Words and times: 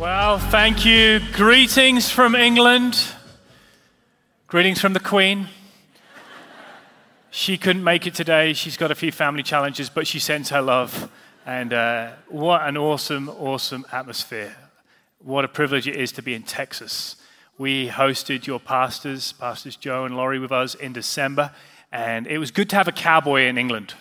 Well, 0.00 0.38
thank 0.38 0.86
you. 0.86 1.20
Greetings 1.34 2.10
from 2.10 2.34
England. 2.34 2.98
Greetings 4.46 4.80
from 4.80 4.94
the 4.94 4.98
Queen. 4.98 5.48
She 7.30 7.58
couldn't 7.58 7.84
make 7.84 8.06
it 8.06 8.14
today. 8.14 8.54
She's 8.54 8.78
got 8.78 8.90
a 8.90 8.94
few 8.94 9.12
family 9.12 9.42
challenges, 9.42 9.90
but 9.90 10.06
she 10.06 10.18
sends 10.18 10.48
her 10.48 10.62
love. 10.62 11.12
And 11.44 11.74
uh, 11.74 12.12
what 12.28 12.66
an 12.66 12.78
awesome, 12.78 13.28
awesome 13.28 13.84
atmosphere. 13.92 14.56
What 15.22 15.44
a 15.44 15.48
privilege 15.48 15.86
it 15.86 15.96
is 15.96 16.12
to 16.12 16.22
be 16.22 16.32
in 16.32 16.44
Texas. 16.44 17.16
We 17.58 17.88
hosted 17.88 18.46
your 18.46 18.58
pastors, 18.58 19.32
Pastors 19.32 19.76
Joe 19.76 20.06
and 20.06 20.16
Lori, 20.16 20.38
with 20.38 20.50
us 20.50 20.74
in 20.74 20.94
December. 20.94 21.52
And 21.92 22.26
it 22.26 22.38
was 22.38 22.50
good 22.50 22.70
to 22.70 22.76
have 22.76 22.88
a 22.88 22.92
cowboy 22.92 23.42
in 23.42 23.58
England, 23.58 23.92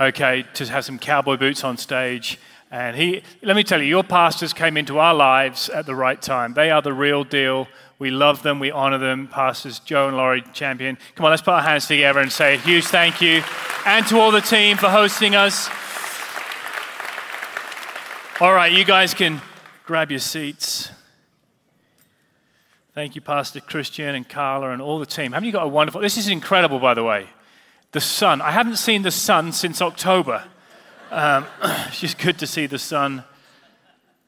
okay, 0.00 0.46
to 0.54 0.64
have 0.64 0.86
some 0.86 0.98
cowboy 0.98 1.36
boots 1.36 1.62
on 1.62 1.76
stage 1.76 2.38
and 2.72 2.96
he, 2.96 3.22
let 3.42 3.54
me 3.54 3.62
tell 3.62 3.82
you, 3.82 3.86
your 3.86 4.02
pastors 4.02 4.54
came 4.54 4.78
into 4.78 4.98
our 4.98 5.12
lives 5.12 5.68
at 5.68 5.84
the 5.84 5.94
right 5.94 6.20
time. 6.20 6.54
They 6.54 6.70
are 6.70 6.80
the 6.80 6.94
real 6.94 7.22
deal. 7.22 7.68
We 7.98 8.10
love 8.10 8.42
them. 8.42 8.58
We 8.58 8.70
honor 8.70 8.96
them. 8.96 9.28
Pastors 9.28 9.78
Joe 9.78 10.08
and 10.08 10.16
Lori 10.16 10.42
Champion. 10.54 10.96
Come 11.14 11.26
on, 11.26 11.32
let's 11.32 11.42
put 11.42 11.52
our 11.52 11.60
hands 11.60 11.86
together 11.86 12.20
and 12.20 12.32
say 12.32 12.54
a 12.54 12.58
huge 12.58 12.86
thank 12.86 13.20
you. 13.20 13.42
And 13.84 14.06
to 14.06 14.18
all 14.18 14.30
the 14.30 14.40
team 14.40 14.78
for 14.78 14.88
hosting 14.88 15.34
us. 15.34 15.68
All 18.40 18.54
right, 18.54 18.72
you 18.72 18.86
guys 18.86 19.12
can 19.12 19.42
grab 19.84 20.10
your 20.10 20.18
seats. 20.18 20.90
Thank 22.94 23.14
you, 23.14 23.20
Pastor 23.20 23.60
Christian 23.60 24.14
and 24.14 24.26
Carla 24.26 24.70
and 24.70 24.80
all 24.80 24.98
the 24.98 25.04
team. 25.04 25.32
Haven't 25.32 25.46
you 25.46 25.52
got 25.52 25.64
a 25.64 25.68
wonderful? 25.68 26.00
This 26.00 26.16
is 26.16 26.28
incredible, 26.28 26.78
by 26.78 26.94
the 26.94 27.04
way. 27.04 27.26
The 27.90 28.00
sun. 28.00 28.40
I 28.40 28.50
haven't 28.50 28.76
seen 28.76 29.02
the 29.02 29.10
sun 29.10 29.52
since 29.52 29.82
October. 29.82 30.44
Um, 31.14 31.44
it's 31.62 32.00
just 32.00 32.16
good 32.16 32.38
to 32.38 32.46
see 32.46 32.64
the 32.64 32.78
sun. 32.78 33.22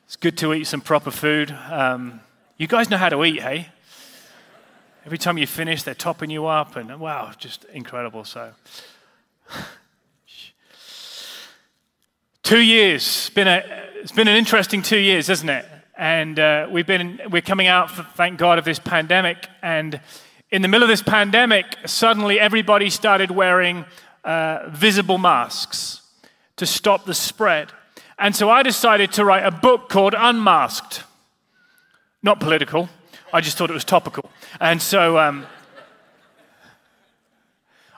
It's 0.05 0.16
good 0.16 0.37
to 0.37 0.52
eat 0.52 0.66
some 0.66 0.83
proper 0.83 1.10
food. 1.10 1.51
Um, 1.70 2.20
you 2.59 2.66
guys 2.66 2.91
know 2.91 2.98
how 2.98 3.09
to 3.09 3.24
eat, 3.24 3.41
hey? 3.41 3.69
Every 5.07 5.16
time 5.16 5.38
you 5.38 5.46
finish, 5.46 5.82
they're 5.82 5.95
topping 5.95 6.29
you 6.29 6.45
up, 6.45 6.76
and 6.76 7.01
wow, 7.01 7.32
just 7.38 7.65
incredible. 7.73 8.26
So, 8.26 8.52
two 12.43 12.60
years. 12.60 13.01
It's 13.02 13.30
been, 13.30 13.48
a, 13.48 13.63
it's 13.95 14.13
been 14.13 14.29
an 14.29 14.37
interesting 14.37 14.82
two 14.82 14.98
years, 14.98 15.30
isn't 15.30 15.48
it? 15.48 15.65
And 15.96 16.38
uh, 16.38 16.69
we've 16.71 16.87
been, 16.87 17.19
we're 17.30 17.41
coming 17.41 17.66
out, 17.66 17.91
for, 17.91 18.02
thank 18.02 18.38
God, 18.38 18.59
of 18.59 18.66
this 18.66 18.79
pandemic. 18.79 19.48
And 19.63 20.02
in 20.51 20.60
the 20.60 20.69
middle 20.69 20.82
of 20.82 20.91
this 20.91 21.02
pandemic, 21.02 21.79
suddenly 21.87 22.38
everybody 22.38 22.91
started 22.91 23.30
wearing 23.30 23.87
uh, 24.23 24.69
visible 24.69 25.16
masks 25.16 26.02
to 26.57 26.66
stop 26.66 27.05
the 27.05 27.15
spread. 27.15 27.73
And 28.19 28.35
so 28.35 28.49
I 28.51 28.63
decided 28.63 29.13
to 29.13 29.24
write 29.24 29.45
a 29.45 29.51
book 29.51 29.88
called 29.88 30.15
Unmasked. 30.16 31.02
Not 32.23 32.41
political, 32.41 32.88
I 33.33 33.41
just 33.41 33.59
thought 33.59 33.69
it 33.69 33.74
was 33.74 33.85
topical. 33.85 34.30
And 34.60 34.80
so 34.80 35.19
um, 35.19 35.47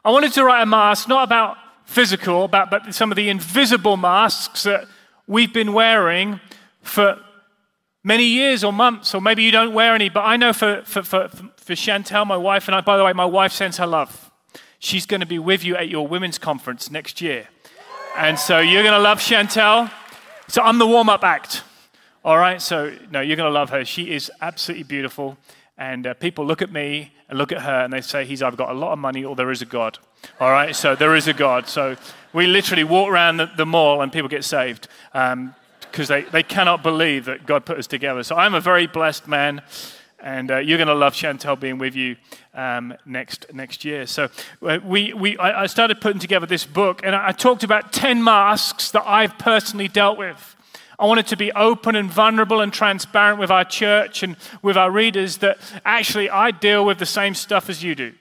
I 0.05 0.11
wanted 0.11 0.33
to 0.33 0.45
write 0.45 0.63
a 0.63 0.67
mask 0.67 1.09
not 1.09 1.25
about 1.25 1.59
physical, 1.85 2.45
about, 2.45 2.71
but 2.71 2.95
some 2.95 3.13
of 3.13 3.17
the 3.17 3.29
invisible 3.29 3.97
masks 3.97 4.63
that 4.65 4.87
we've 5.27 5.53
been 5.53 5.73
wearing 5.73 6.41
for 6.83 7.21
many 8.03 8.25
years 8.25 8.65
or 8.65 8.73
months, 8.73 9.15
or 9.15 9.21
maybe 9.21 9.43
you 9.43 9.51
don't 9.51 9.75
wear 9.75 9.95
any, 9.95 10.09
but 10.09 10.21
I 10.21 10.37
know 10.37 10.53
for, 10.53 10.83
for, 10.85 11.03
for, 11.03 11.29
for 11.57 11.73
Chantel, 11.75 12.27
my 12.27 12.37
wife, 12.37 12.69
and 12.69 12.75
I, 12.75 12.81
by 12.81 12.97
the 12.97 13.05
way, 13.05 13.13
my 13.13 13.25
wife 13.25 13.53
sends 13.53 13.79
her 13.79 13.87
love. 13.87 14.31
She's 14.79 15.07
going 15.07 15.21
to 15.21 15.27
be 15.27 15.39
with 15.39 15.65
you 15.65 15.77
at 15.77 15.89
your 15.89 16.07
women's 16.07 16.39
conference 16.39 16.91
next 16.91 17.21
year. 17.21 17.49
And 18.17 18.39
so 18.39 18.61
you're 18.61 18.83
going 18.83 18.95
to 18.95 18.99
love 18.99 19.19
Chantel. 19.19 19.93
So 20.49 20.63
I'm 20.63 20.79
the 20.79 20.87
warm 20.87 21.11
up 21.11 21.23
act. 21.23 21.63
All 22.25 22.39
right? 22.39 22.63
So, 22.63 22.97
no, 23.11 23.21
you're 23.21 23.37
going 23.37 23.49
to 23.49 23.53
love 23.53 23.69
her. 23.71 23.85
She 23.85 24.11
is 24.11 24.33
absolutely 24.41 24.85
beautiful. 24.85 25.37
And 25.77 26.07
uh, 26.07 26.15
people 26.15 26.47
look 26.47 26.63
at 26.63 26.73
me 26.73 27.13
and 27.29 27.37
look 27.37 27.53
at 27.53 27.61
her 27.61 27.85
and 27.85 27.93
they 27.93 28.01
say, 28.01 28.25
He's 28.25 28.43
either 28.43 28.57
got 28.57 28.71
a 28.71 28.79
lot 28.79 28.93
of 28.93 28.99
money 28.99 29.23
or 29.23 29.37
there 29.37 29.51
is 29.51 29.61
a 29.61 29.67
God. 29.67 29.99
All 30.41 30.51
right? 30.51 30.75
So 30.75 30.97
there 30.97 31.15
is 31.15 31.29
a 31.29 31.35
God. 31.35 31.69
So 31.69 31.95
we 32.33 32.47
literally 32.47 32.85
walk 32.85 33.11
around 33.11 33.37
the, 33.37 33.51
the 33.55 33.67
mall 33.67 34.01
and 34.01 34.11
people 34.11 34.31
get 34.31 34.45
saved 34.45 34.89
because 35.13 35.35
um, 35.35 35.55
they, 36.09 36.23
they 36.23 36.43
cannot 36.43 36.83
believe 36.83 37.27
that 37.27 37.45
God 37.45 37.67
put 37.67 37.77
us 37.77 37.87
together. 37.87 38.23
So 38.23 38.35
I'm 38.35 38.55
a 38.55 38.63
very 38.63 38.87
blessed 38.87 39.29
man. 39.29 39.61
And 40.27 40.51
uh, 40.51 40.59
you're 40.59 40.77
going 40.77 40.89
to 40.89 40.95
love 40.95 41.15
Chantel 41.15 41.59
being 41.59 41.79
with 41.79 41.95
you 41.95 42.17
um, 42.53 42.93
next, 43.07 43.47
next 43.55 43.85
year. 43.85 44.09
So 44.09 44.29
uh, 44.61 44.81
we, 44.85 45.13
we, 45.13 45.39
I, 45.39 45.63
I 45.63 45.67
started 45.67 46.01
putting 46.01 46.19
together 46.19 46.47
this 46.47 46.67
book, 46.67 47.01
and 47.05 47.15
I, 47.15 47.29
I 47.29 47.31
talked 47.31 47.63
about 47.63 47.93
10 47.93 48.25
masks 48.25 48.91
that 48.91 49.05
I've 49.07 49.39
personally 49.39 49.87
dealt 49.87 50.19
with. 50.19 50.57
I 50.99 51.07
wanted 51.07 51.29
to 51.29 51.37
be 51.37 51.53
open 51.53 51.95
and 51.95 52.11
vulnerable 52.11 52.61
and 52.61 52.73
transparent 52.73 53.39
with 53.39 53.53
our 53.53 53.65
church 53.65 54.25
and 54.25 54.35
with 54.63 54.77
our 54.77 54.91
readers 54.91 55.37
that 55.39 55.59
actually 55.85 56.29
I 56.29 56.51
deal 56.51 56.85
with 56.85 56.99
the 56.99 57.07
same 57.07 57.37
stuff 57.37 57.71
as 57.71 57.85
you 57.85 57.95
do. 57.95 58.13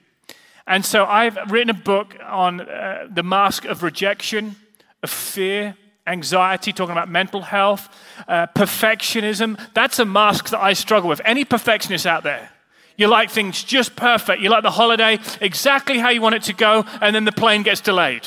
And 0.64 0.84
so 0.84 1.06
I've 1.06 1.50
written 1.50 1.70
a 1.70 1.74
book 1.74 2.16
on 2.24 2.60
uh, 2.60 3.08
the 3.10 3.24
mask 3.24 3.64
of 3.64 3.82
rejection, 3.82 4.54
of 5.02 5.10
fear, 5.10 5.76
anxiety, 6.06 6.72
talking 6.72 6.92
about 6.92 7.08
mental 7.08 7.42
health, 7.42 7.88
uh, 8.28 8.46
perfectionism. 8.54 9.58
That's 9.74 9.98
a 9.98 10.04
mask 10.04 10.50
that 10.50 10.60
I 10.60 10.72
struggle 10.72 11.08
with. 11.08 11.20
Any 11.24 11.44
perfectionist 11.44 12.06
out 12.06 12.22
there? 12.22 12.50
You 12.96 13.08
like 13.08 13.30
things 13.30 13.62
just 13.62 13.94
perfect. 13.96 14.40
You 14.40 14.48
like 14.48 14.62
the 14.62 14.70
holiday 14.70 15.18
exactly 15.40 15.98
how 15.98 16.08
you 16.08 16.20
want 16.22 16.34
it 16.34 16.42
to 16.44 16.54
go, 16.54 16.84
and 17.00 17.14
then 17.14 17.24
the 17.24 17.32
plane 17.32 17.62
gets 17.62 17.80
delayed 17.80 18.26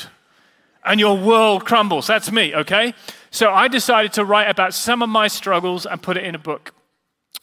and 0.84 1.00
your 1.00 1.16
world 1.16 1.64
crumbles. 1.64 2.06
That's 2.06 2.32
me, 2.32 2.54
okay? 2.54 2.94
So 3.30 3.50
I 3.52 3.68
decided 3.68 4.12
to 4.14 4.24
write 4.24 4.48
about 4.48 4.74
some 4.74 5.02
of 5.02 5.08
my 5.08 5.28
struggles 5.28 5.86
and 5.86 6.00
put 6.02 6.16
it 6.16 6.24
in 6.24 6.34
a 6.34 6.38
book. 6.38 6.74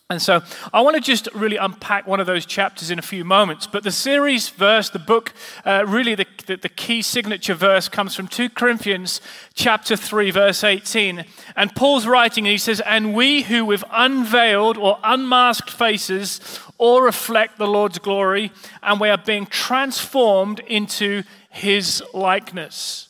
And 0.09 0.21
so 0.21 0.41
I 0.71 0.79
want 0.79 0.95
to 0.95 1.01
just 1.01 1.27
really 1.35 1.57
unpack 1.57 2.07
one 2.07 2.21
of 2.21 2.27
those 2.27 2.45
chapters 2.45 2.91
in 2.91 2.97
a 2.97 3.01
few 3.01 3.25
moments. 3.25 3.67
But 3.67 3.83
the 3.83 3.91
series 3.91 4.47
verse, 4.47 4.89
the 4.89 4.99
book, 4.99 5.33
uh, 5.65 5.83
really 5.85 6.15
the, 6.15 6.25
the, 6.45 6.55
the, 6.55 6.69
key 6.69 7.01
signature 7.01 7.53
verse 7.53 7.89
comes 7.89 8.15
from 8.15 8.29
2 8.29 8.51
Corinthians 8.51 9.19
chapter 9.53 9.97
3, 9.97 10.31
verse 10.31 10.63
18. 10.63 11.25
And 11.57 11.75
Paul's 11.75 12.07
writing, 12.07 12.45
and 12.45 12.53
he 12.53 12.57
says, 12.57 12.79
And 12.85 13.13
we 13.13 13.41
who 13.41 13.65
with 13.65 13.83
unveiled 13.91 14.77
or 14.77 14.97
unmasked 15.03 15.69
faces 15.69 16.39
all 16.77 17.01
reflect 17.01 17.57
the 17.57 17.67
Lord's 17.67 17.99
glory, 17.99 18.53
and 18.81 19.01
we 19.01 19.09
are 19.09 19.17
being 19.17 19.45
transformed 19.45 20.61
into 20.67 21.23
his 21.49 22.01
likeness. 22.13 23.09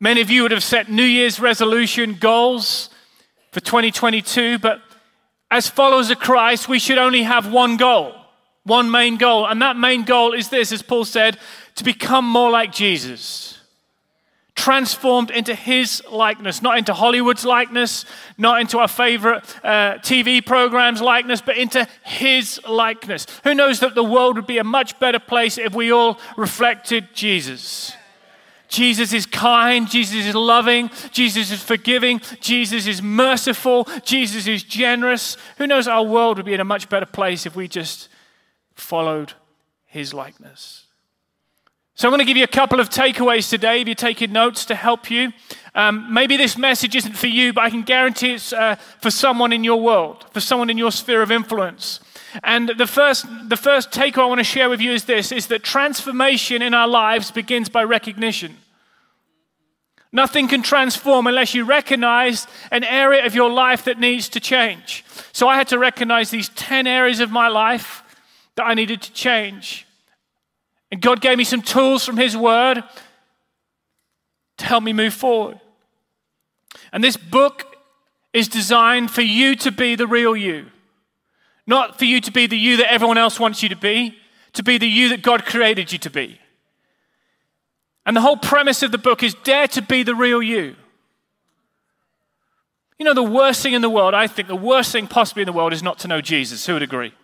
Many 0.00 0.22
of 0.22 0.30
you 0.30 0.40
would 0.42 0.52
have 0.52 0.64
set 0.64 0.88
New 0.88 1.02
Year's 1.02 1.38
resolution 1.38 2.14
goals 2.14 2.88
for 3.52 3.60
2022, 3.60 4.60
but 4.60 4.80
as 5.50 5.68
followers 5.68 6.10
of 6.10 6.18
Christ, 6.18 6.68
we 6.68 6.78
should 6.78 6.98
only 6.98 7.22
have 7.22 7.50
one 7.52 7.76
goal, 7.76 8.14
one 8.64 8.90
main 8.90 9.16
goal. 9.16 9.46
And 9.46 9.60
that 9.62 9.76
main 9.76 10.04
goal 10.04 10.32
is 10.32 10.48
this, 10.48 10.72
as 10.72 10.82
Paul 10.82 11.04
said, 11.04 11.38
to 11.74 11.84
become 11.84 12.24
more 12.24 12.50
like 12.50 12.72
Jesus. 12.72 13.58
Transformed 14.54 15.30
into 15.30 15.54
his 15.54 16.02
likeness, 16.10 16.60
not 16.60 16.76
into 16.76 16.92
Hollywood's 16.92 17.44
likeness, 17.44 18.04
not 18.36 18.60
into 18.60 18.78
our 18.78 18.88
favorite 18.88 19.42
uh, 19.64 19.94
TV 19.98 20.44
programs' 20.44 21.00
likeness, 21.00 21.40
but 21.40 21.56
into 21.56 21.88
his 22.04 22.60
likeness. 22.68 23.26
Who 23.42 23.54
knows 23.54 23.80
that 23.80 23.94
the 23.94 24.04
world 24.04 24.36
would 24.36 24.46
be 24.46 24.58
a 24.58 24.64
much 24.64 25.00
better 25.00 25.18
place 25.18 25.56
if 25.56 25.74
we 25.74 25.90
all 25.90 26.20
reflected 26.36 27.08
Jesus? 27.14 27.96
Jesus 28.70 29.12
is 29.12 29.26
kind, 29.26 29.90
Jesus 29.90 30.26
is 30.26 30.34
loving, 30.34 30.90
Jesus 31.10 31.50
is 31.50 31.60
forgiving, 31.60 32.20
Jesus 32.40 32.86
is 32.86 33.02
merciful, 33.02 33.86
Jesus 34.04 34.46
is 34.46 34.62
generous. 34.62 35.36
Who 35.58 35.66
knows 35.66 35.88
our 35.88 36.04
world 36.04 36.36
would 36.36 36.46
be 36.46 36.54
in 36.54 36.60
a 36.60 36.64
much 36.64 36.88
better 36.88 37.04
place 37.04 37.46
if 37.46 37.56
we 37.56 37.66
just 37.66 38.08
followed 38.74 39.34
his 39.86 40.14
likeness. 40.14 40.86
So, 41.96 42.08
I'm 42.08 42.12
going 42.12 42.20
to 42.20 42.24
give 42.24 42.36
you 42.36 42.44
a 42.44 42.46
couple 42.46 42.80
of 42.80 42.88
takeaways 42.88 43.50
today 43.50 43.80
if 43.80 43.88
you're 43.88 43.94
taking 43.94 44.32
notes 44.32 44.64
to 44.66 44.74
help 44.74 45.10
you. 45.10 45.32
Um, 45.74 46.14
maybe 46.14 46.36
this 46.36 46.56
message 46.56 46.94
isn't 46.94 47.16
for 47.16 47.26
you, 47.26 47.52
but 47.52 47.64
I 47.64 47.70
can 47.70 47.82
guarantee 47.82 48.34
it's 48.34 48.52
uh, 48.52 48.76
for 49.00 49.10
someone 49.10 49.52
in 49.52 49.64
your 49.64 49.80
world, 49.80 50.24
for 50.30 50.40
someone 50.40 50.70
in 50.70 50.78
your 50.78 50.92
sphere 50.92 51.22
of 51.22 51.30
influence. 51.30 52.00
And 52.42 52.72
the 52.76 52.86
first, 52.86 53.26
the 53.48 53.56
first 53.56 53.92
take 53.92 54.18
I 54.18 54.24
want 54.26 54.38
to 54.38 54.44
share 54.44 54.68
with 54.68 54.80
you 54.80 54.92
is 54.92 55.04
this 55.04 55.32
is 55.32 55.48
that 55.48 55.62
transformation 55.62 56.62
in 56.62 56.74
our 56.74 56.88
lives 56.88 57.30
begins 57.30 57.68
by 57.68 57.84
recognition. 57.84 58.56
Nothing 60.12 60.48
can 60.48 60.62
transform 60.62 61.26
unless 61.26 61.54
you 61.54 61.64
recognize 61.64 62.46
an 62.72 62.82
area 62.82 63.24
of 63.24 63.34
your 63.34 63.50
life 63.50 63.84
that 63.84 64.00
needs 64.00 64.28
to 64.30 64.40
change. 64.40 65.04
So 65.32 65.46
I 65.46 65.56
had 65.56 65.68
to 65.68 65.78
recognize 65.78 66.30
these 66.30 66.48
10 66.50 66.86
areas 66.86 67.20
of 67.20 67.30
my 67.30 67.46
life 67.46 68.02
that 68.56 68.64
I 68.64 68.74
needed 68.74 69.02
to 69.02 69.12
change. 69.12 69.86
And 70.90 71.00
God 71.00 71.20
gave 71.20 71.38
me 71.38 71.44
some 71.44 71.62
tools 71.62 72.04
from 72.04 72.16
His 72.16 72.36
Word 72.36 72.82
to 74.58 74.64
help 74.64 74.82
me 74.82 74.92
move 74.92 75.14
forward. 75.14 75.60
And 76.92 77.04
this 77.04 77.16
book 77.16 77.76
is 78.32 78.48
designed 78.48 79.10
for 79.10 79.22
you 79.22 79.54
to 79.56 79.70
be 79.70 79.94
the 79.94 80.06
real 80.06 80.36
you. 80.36 80.66
Not 81.70 82.00
for 82.00 82.04
you 82.04 82.20
to 82.20 82.32
be 82.32 82.48
the 82.48 82.58
you 82.58 82.78
that 82.78 82.92
everyone 82.92 83.16
else 83.16 83.38
wants 83.38 83.62
you 83.62 83.68
to 83.68 83.76
be, 83.76 84.18
to 84.54 84.62
be 84.64 84.76
the 84.76 84.88
you 84.88 85.10
that 85.10 85.22
God 85.22 85.46
created 85.46 85.92
you 85.92 86.00
to 86.00 86.10
be. 86.10 86.40
And 88.04 88.16
the 88.16 88.20
whole 88.20 88.36
premise 88.36 88.82
of 88.82 88.90
the 88.90 88.98
book 88.98 89.22
is 89.22 89.34
dare 89.44 89.68
to 89.68 89.80
be 89.80 90.02
the 90.02 90.16
real 90.16 90.42
you. 90.42 90.74
You 92.98 93.04
know, 93.04 93.14
the 93.14 93.22
worst 93.22 93.62
thing 93.62 93.74
in 93.74 93.82
the 93.82 93.88
world, 93.88 94.14
I 94.14 94.26
think 94.26 94.48
the 94.48 94.56
worst 94.56 94.90
thing 94.90 95.06
possibly 95.06 95.42
in 95.42 95.46
the 95.46 95.52
world 95.52 95.72
is 95.72 95.80
not 95.80 96.00
to 96.00 96.08
know 96.08 96.20
Jesus. 96.20 96.66
Who 96.66 96.72
would 96.72 96.82
agree? 96.82 97.14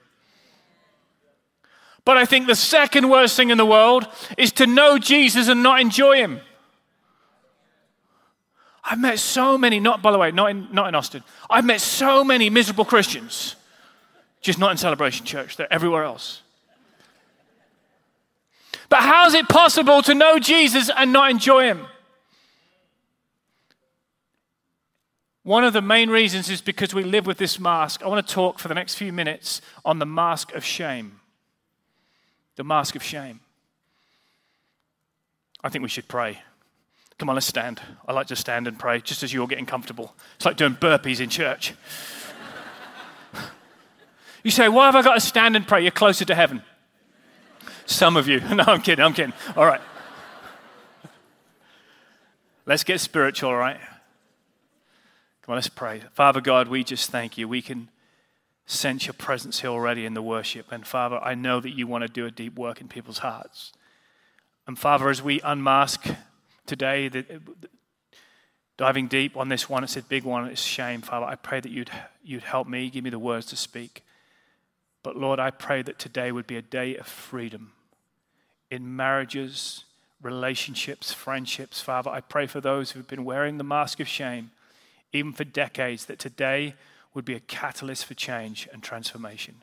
But 2.04 2.16
I 2.16 2.24
think 2.24 2.46
the 2.46 2.54
second 2.54 3.10
worst 3.10 3.36
thing 3.36 3.50
in 3.50 3.58
the 3.58 3.66
world 3.66 4.06
is 4.38 4.52
to 4.52 4.66
know 4.68 4.96
Jesus 4.96 5.48
and 5.48 5.60
not 5.60 5.80
enjoy 5.80 6.18
him. 6.18 6.40
I've 8.84 9.00
met 9.00 9.18
so 9.18 9.58
many, 9.58 9.80
not 9.80 10.02
by 10.02 10.12
the 10.12 10.18
way, 10.18 10.30
not 10.30 10.52
in, 10.52 10.68
not 10.70 10.86
in 10.86 10.94
Austin. 10.94 11.24
I've 11.50 11.64
met 11.64 11.80
so 11.80 12.22
many 12.22 12.48
miserable 12.48 12.84
Christians, 12.84 13.55
just 14.40 14.58
not 14.58 14.70
in 14.70 14.76
Celebration 14.76 15.26
Church, 15.26 15.56
they're 15.56 15.72
everywhere 15.72 16.04
else. 16.04 16.42
But 18.88 19.00
how 19.00 19.26
is 19.26 19.34
it 19.34 19.48
possible 19.48 20.02
to 20.02 20.14
know 20.14 20.38
Jesus 20.38 20.90
and 20.94 21.12
not 21.12 21.30
enjoy 21.30 21.64
him? 21.64 21.86
One 25.42 25.64
of 25.64 25.72
the 25.72 25.82
main 25.82 26.10
reasons 26.10 26.50
is 26.50 26.60
because 26.60 26.94
we 26.94 27.04
live 27.04 27.26
with 27.26 27.38
this 27.38 27.58
mask. 27.58 28.02
I 28.02 28.08
want 28.08 28.26
to 28.26 28.34
talk 28.34 28.58
for 28.58 28.68
the 28.68 28.74
next 28.74 28.96
few 28.96 29.12
minutes 29.12 29.60
on 29.84 29.98
the 29.98 30.06
mask 30.06 30.52
of 30.54 30.64
shame 30.64 31.20
the 32.56 32.64
mask 32.64 32.96
of 32.96 33.02
shame. 33.02 33.40
I 35.62 35.68
think 35.68 35.82
we 35.82 35.88
should 35.88 36.08
pray. 36.08 36.40
Come 37.18 37.28
on, 37.28 37.36
let's 37.36 37.46
stand. 37.46 37.80
I 38.06 38.12
like 38.12 38.26
to 38.28 38.36
stand 38.36 38.66
and 38.66 38.78
pray 38.78 39.00
just 39.00 39.22
as 39.22 39.32
you're 39.32 39.46
getting 39.46 39.66
comfortable. 39.66 40.14
It's 40.36 40.44
like 40.44 40.56
doing 40.56 40.74
burpees 40.74 41.20
in 41.20 41.30
church. 41.30 41.74
You 44.46 44.52
say, 44.52 44.68
Why 44.68 44.86
have 44.86 44.94
I 44.94 45.02
got 45.02 45.14
to 45.14 45.20
stand 45.20 45.56
and 45.56 45.66
pray? 45.66 45.82
You're 45.82 45.90
closer 45.90 46.24
to 46.24 46.34
heaven. 46.34 46.62
Some 47.84 48.16
of 48.16 48.28
you. 48.28 48.40
No, 48.54 48.62
I'm 48.64 48.80
kidding, 48.80 49.04
I'm 49.04 49.12
kidding. 49.12 49.32
All 49.56 49.66
right. 49.66 49.80
Let's 52.64 52.84
get 52.84 53.00
spiritual, 53.00 53.50
all 53.50 53.56
right? 53.56 53.80
Come 55.42 55.52
on, 55.52 55.56
let's 55.56 55.68
pray. 55.68 56.02
Father 56.12 56.40
God, 56.40 56.68
we 56.68 56.84
just 56.84 57.10
thank 57.10 57.36
you. 57.36 57.48
We 57.48 57.60
can 57.60 57.88
sense 58.66 59.06
your 59.06 59.14
presence 59.14 59.60
here 59.60 59.70
already 59.70 60.04
in 60.04 60.14
the 60.14 60.22
worship. 60.22 60.66
And 60.70 60.86
Father, 60.86 61.18
I 61.18 61.34
know 61.34 61.58
that 61.60 61.70
you 61.70 61.88
want 61.88 62.02
to 62.02 62.08
do 62.08 62.24
a 62.24 62.30
deep 62.30 62.56
work 62.56 62.80
in 62.80 62.86
people's 62.86 63.18
hearts. 63.18 63.72
And 64.66 64.78
Father, 64.78 65.08
as 65.08 65.22
we 65.22 65.40
unmask 65.42 66.06
today, 66.66 67.08
the, 67.08 67.40
diving 68.76 69.08
deep 69.08 69.36
on 69.36 69.48
this 69.48 69.68
one, 69.68 69.82
it's 69.82 69.96
a 69.96 70.02
big 70.02 70.22
one, 70.22 70.46
it's 70.46 70.62
shame, 70.62 71.00
Father. 71.00 71.26
I 71.26 71.34
pray 71.34 71.58
that 71.58 71.70
you'd, 71.70 71.90
you'd 72.22 72.44
help 72.44 72.68
me, 72.68 72.90
give 72.90 73.02
me 73.02 73.10
the 73.10 73.18
words 73.18 73.46
to 73.46 73.56
speak. 73.56 74.04
But 75.06 75.16
Lord, 75.16 75.38
I 75.38 75.52
pray 75.52 75.82
that 75.82 76.00
today 76.00 76.32
would 76.32 76.48
be 76.48 76.56
a 76.56 76.62
day 76.62 76.96
of 76.96 77.06
freedom 77.06 77.70
in 78.72 78.96
marriages, 78.96 79.84
relationships, 80.20 81.12
friendships. 81.12 81.80
Father, 81.80 82.10
I 82.10 82.20
pray 82.20 82.48
for 82.48 82.60
those 82.60 82.90
who've 82.90 83.06
been 83.06 83.24
wearing 83.24 83.56
the 83.56 83.62
mask 83.62 84.00
of 84.00 84.08
shame, 84.08 84.50
even 85.12 85.32
for 85.32 85.44
decades, 85.44 86.06
that 86.06 86.18
today 86.18 86.74
would 87.14 87.24
be 87.24 87.36
a 87.36 87.40
catalyst 87.40 88.04
for 88.04 88.14
change 88.14 88.68
and 88.72 88.82
transformation 88.82 89.62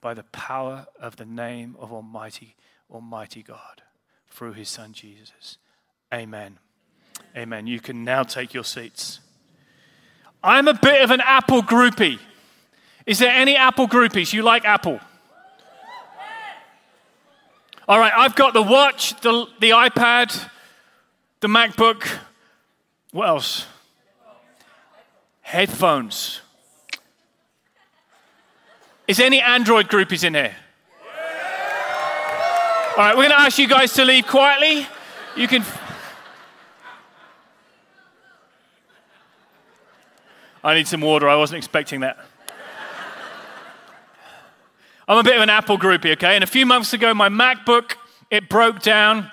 by 0.00 0.14
the 0.14 0.22
power 0.22 0.86
of 1.00 1.16
the 1.16 1.26
name 1.26 1.74
of 1.80 1.92
Almighty, 1.92 2.54
Almighty 2.88 3.42
God 3.42 3.82
through 4.30 4.52
his 4.52 4.68
Son 4.68 4.92
Jesus. 4.92 5.58
Amen. 6.12 6.58
Amen. 7.36 7.66
You 7.66 7.80
can 7.80 8.04
now 8.04 8.22
take 8.22 8.54
your 8.54 8.62
seats. 8.62 9.18
I'm 10.40 10.68
a 10.68 10.74
bit 10.74 11.02
of 11.02 11.10
an 11.10 11.20
Apple 11.20 11.62
groupie. 11.62 12.20
Is 13.06 13.18
there 13.18 13.32
any 13.32 13.56
Apple 13.56 13.86
groupies? 13.86 14.32
You 14.32 14.42
like 14.42 14.64
Apple? 14.64 15.00
All 17.86 17.98
right, 17.98 18.12
I've 18.16 18.34
got 18.34 18.54
the 18.54 18.62
watch, 18.62 19.20
the, 19.20 19.46
the 19.60 19.70
iPad, 19.70 20.48
the 21.40 21.48
MacBook. 21.48 22.08
What 23.12 23.28
else? 23.28 23.66
Headphones. 25.42 26.40
Is 29.06 29.20
any 29.20 29.38
Android 29.38 29.88
groupies 29.88 30.24
in 30.24 30.32
here? 30.32 30.56
All 32.96 33.04
right, 33.04 33.16
we're 33.16 33.28
going 33.28 33.36
to 33.36 33.40
ask 33.40 33.58
you 33.58 33.68
guys 33.68 33.92
to 33.94 34.04
leave 34.04 34.26
quietly. 34.26 34.86
You 35.36 35.46
can. 35.46 35.62
I 40.62 40.74
need 40.74 40.88
some 40.88 41.02
water. 41.02 41.28
I 41.28 41.34
wasn't 41.34 41.58
expecting 41.58 42.00
that. 42.00 42.16
I'm 45.06 45.18
a 45.18 45.22
bit 45.22 45.36
of 45.36 45.42
an 45.42 45.50
Apple 45.50 45.76
groupie, 45.76 46.12
okay? 46.12 46.34
And 46.34 46.42
a 46.42 46.46
few 46.46 46.64
months 46.64 46.94
ago, 46.94 47.12
my 47.12 47.28
MacBook 47.28 47.96
it 48.30 48.48
broke 48.48 48.80
down, 48.80 49.30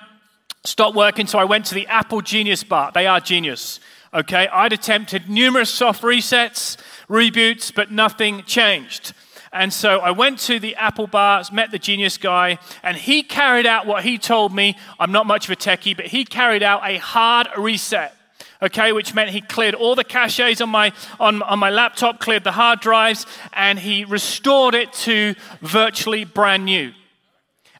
stopped 0.64 0.94
working, 0.94 1.26
so 1.26 1.38
I 1.38 1.44
went 1.44 1.64
to 1.66 1.74
the 1.74 1.86
Apple 1.86 2.20
Genius 2.20 2.62
Bar. 2.62 2.92
They 2.92 3.06
are 3.06 3.20
genius, 3.20 3.80
okay? 4.12 4.48
I'd 4.48 4.74
attempted 4.74 5.30
numerous 5.30 5.70
soft 5.70 6.02
resets, 6.02 6.76
reboots, 7.08 7.74
but 7.74 7.90
nothing 7.90 8.42
changed. 8.42 9.14
And 9.50 9.72
so 9.72 10.00
I 10.00 10.10
went 10.10 10.38
to 10.40 10.58
the 10.58 10.76
Apple 10.76 11.06
bars, 11.06 11.50
met 11.50 11.70
the 11.70 11.78
genius 11.78 12.18
guy, 12.18 12.58
and 12.82 12.96
he 12.96 13.22
carried 13.22 13.66
out 13.66 13.86
what 13.86 14.04
he 14.04 14.18
told 14.18 14.54
me. 14.54 14.76
I'm 15.00 15.10
not 15.10 15.26
much 15.26 15.46
of 15.46 15.52
a 15.52 15.56
techie, 15.56 15.96
but 15.96 16.06
he 16.06 16.26
carried 16.26 16.62
out 16.62 16.82
a 16.84 16.98
hard 16.98 17.48
reset. 17.56 18.14
Okay, 18.62 18.92
which 18.92 19.12
meant 19.12 19.30
he 19.30 19.40
cleared 19.40 19.74
all 19.74 19.96
the 19.96 20.04
caches 20.04 20.60
on 20.60 20.68
my, 20.68 20.92
on, 21.18 21.42
on 21.42 21.58
my 21.58 21.68
laptop, 21.68 22.20
cleared 22.20 22.44
the 22.44 22.52
hard 22.52 22.78
drives, 22.78 23.26
and 23.52 23.76
he 23.76 24.04
restored 24.04 24.76
it 24.76 24.92
to 24.92 25.34
virtually 25.60 26.24
brand 26.24 26.64
new. 26.64 26.92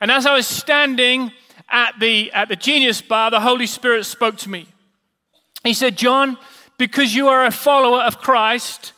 And 0.00 0.10
as 0.10 0.26
I 0.26 0.34
was 0.34 0.48
standing 0.48 1.30
at 1.68 2.00
the, 2.00 2.32
at 2.32 2.48
the 2.48 2.56
Genius 2.56 3.00
Bar, 3.00 3.30
the 3.30 3.40
Holy 3.40 3.66
Spirit 3.66 4.04
spoke 4.04 4.36
to 4.38 4.50
me. 4.50 4.66
He 5.62 5.72
said, 5.72 5.96
Jon, 5.96 6.36
because 6.78 7.14
you 7.14 7.28
are 7.28 7.46
a 7.46 7.52
follower 7.52 8.00
of 8.00 8.18
Christ, 8.18 8.92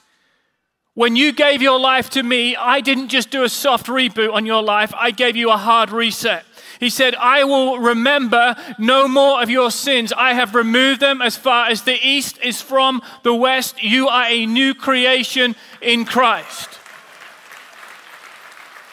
when 0.94 1.16
you 1.16 1.32
gave 1.32 1.60
your 1.60 1.78
life 1.78 2.08
to 2.10 2.22
me, 2.22 2.56
I 2.56 2.80
didn't 2.80 3.08
just 3.08 3.30
do 3.30 3.42
a 3.42 3.48
soft 3.48 3.88
reboot 3.88 4.32
on 4.32 4.46
your 4.46 4.62
life, 4.62 4.94
I 4.96 5.10
gave 5.10 5.36
you 5.36 5.50
a 5.50 5.56
hard 5.58 5.90
reset. 5.90 6.44
He 6.84 6.90
said, 6.90 7.14
I 7.14 7.44
will 7.44 7.78
remember 7.78 8.54
no 8.78 9.08
more 9.08 9.42
of 9.42 9.48
your 9.48 9.70
sins. 9.70 10.12
I 10.14 10.34
have 10.34 10.54
removed 10.54 11.00
them 11.00 11.22
as 11.22 11.34
far 11.34 11.66
as 11.68 11.80
the 11.80 11.98
east 12.06 12.38
is 12.42 12.60
from 12.60 13.00
the 13.22 13.34
west. 13.34 13.82
You 13.82 14.08
are 14.08 14.26
a 14.26 14.44
new 14.44 14.74
creation 14.74 15.56
in 15.80 16.04
Christ. 16.04 16.68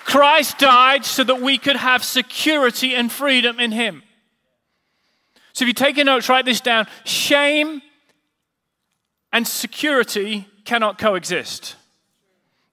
Christ 0.06 0.58
died 0.58 1.04
so 1.04 1.26
that 1.26 1.42
we 1.42 1.58
could 1.58 1.76
have 1.76 2.02
security 2.02 2.96
and 2.96 3.12
freedom 3.12 3.60
in 3.60 3.74
Him. 3.74 4.04
So 5.52 5.66
if 5.66 5.68
you 5.68 5.74
take 5.74 5.98
your 5.98 6.06
notes, 6.06 6.30
write 6.30 6.46
this 6.46 6.62
down. 6.62 6.88
Shame 7.04 7.82
and 9.34 9.46
security 9.46 10.48
cannot 10.64 10.98
coexist. 10.98 11.76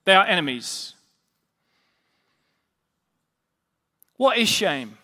They 0.04 0.14
are 0.14 0.24
enemies. 0.24 0.94
What 4.16 4.38
is 4.38 4.48
shame? 4.48 4.97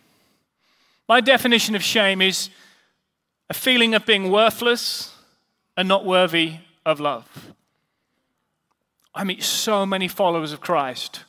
My 1.08 1.20
definition 1.20 1.74
of 1.74 1.82
shame 1.82 2.22
is 2.22 2.48
a 3.50 3.54
feeling 3.54 3.94
of 3.94 4.06
being 4.06 4.30
worthless 4.30 5.14
and 5.76 5.86
not 5.86 6.04
worthy 6.04 6.54
of 6.86 6.98
love. 7.00 7.52
I 9.14 9.24
meet 9.24 9.42
so 9.42 9.84
many 9.84 10.08
followers 10.08 10.52
of 10.52 10.60
Christ 10.60 11.24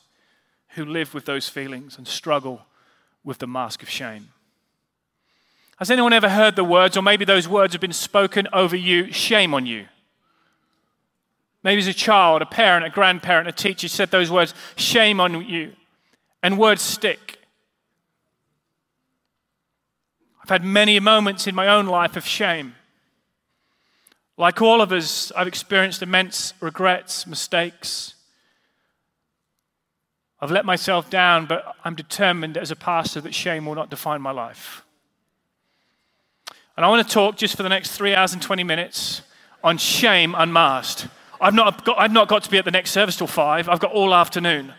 who 0.70 0.84
live 0.84 1.14
with 1.14 1.24
those 1.24 1.48
feelings 1.48 1.98
and 1.98 2.08
struggle 2.08 2.62
with 3.22 3.38
the 3.38 3.46
mask 3.46 3.82
of 3.82 3.90
shame. 3.90 4.28
Has 5.76 5.90
anyone 5.90 6.14
ever 6.14 6.30
heard 6.30 6.56
the 6.56 6.64
words, 6.64 6.96
or 6.96 7.02
maybe 7.02 7.26
those 7.26 7.46
words 7.46 7.74
have 7.74 7.80
been 7.82 7.92
spoken 7.92 8.48
over 8.52 8.74
you, 8.74 9.12
shame 9.12 9.52
on 9.52 9.66
you? 9.66 9.86
Maybe 11.62 11.80
as 11.80 11.86
a 11.86 11.92
child, 11.92 12.40
a 12.40 12.46
parent, 12.46 12.86
a 12.86 12.90
grandparent, 12.90 13.48
a 13.48 13.52
teacher 13.52 13.88
said 13.88 14.10
those 14.10 14.30
words, 14.30 14.54
shame 14.76 15.20
on 15.20 15.46
you. 15.46 15.72
And 16.42 16.58
words 16.58 16.80
stick. 16.80 17.35
I've 20.46 20.62
had 20.62 20.64
many 20.64 21.00
moments 21.00 21.48
in 21.48 21.56
my 21.56 21.66
own 21.66 21.86
life 21.86 22.16
of 22.16 22.24
shame. 22.24 22.76
Like 24.36 24.62
all 24.62 24.80
of 24.80 24.92
us, 24.92 25.32
I've 25.32 25.48
experienced 25.48 26.02
immense 26.02 26.54
regrets, 26.60 27.26
mistakes. 27.26 28.14
I've 30.40 30.52
let 30.52 30.64
myself 30.64 31.10
down, 31.10 31.46
but 31.46 31.74
I'm 31.84 31.96
determined 31.96 32.56
as 32.56 32.70
a 32.70 32.76
pastor 32.76 33.20
that 33.22 33.34
shame 33.34 33.66
will 33.66 33.74
not 33.74 33.90
define 33.90 34.22
my 34.22 34.30
life. 34.30 34.84
And 36.76 36.86
I 36.86 36.88
want 36.90 37.04
to 37.04 37.12
talk 37.12 37.36
just 37.36 37.56
for 37.56 37.64
the 37.64 37.68
next 37.68 37.96
three 37.96 38.14
hours 38.14 38.32
and 38.32 38.40
20 38.40 38.62
minutes 38.62 39.22
on 39.64 39.78
shame 39.78 40.32
unmasked. 40.38 41.08
I've 41.40 41.54
not, 41.54 41.84
got, 41.84 41.98
I've 41.98 42.12
not 42.12 42.28
got 42.28 42.44
to 42.44 42.50
be 42.52 42.58
at 42.58 42.64
the 42.64 42.70
next 42.70 42.92
service 42.92 43.16
till 43.16 43.26
five. 43.26 43.68
I've 43.68 43.80
got 43.80 43.90
all 43.90 44.14
afternoon. 44.14 44.72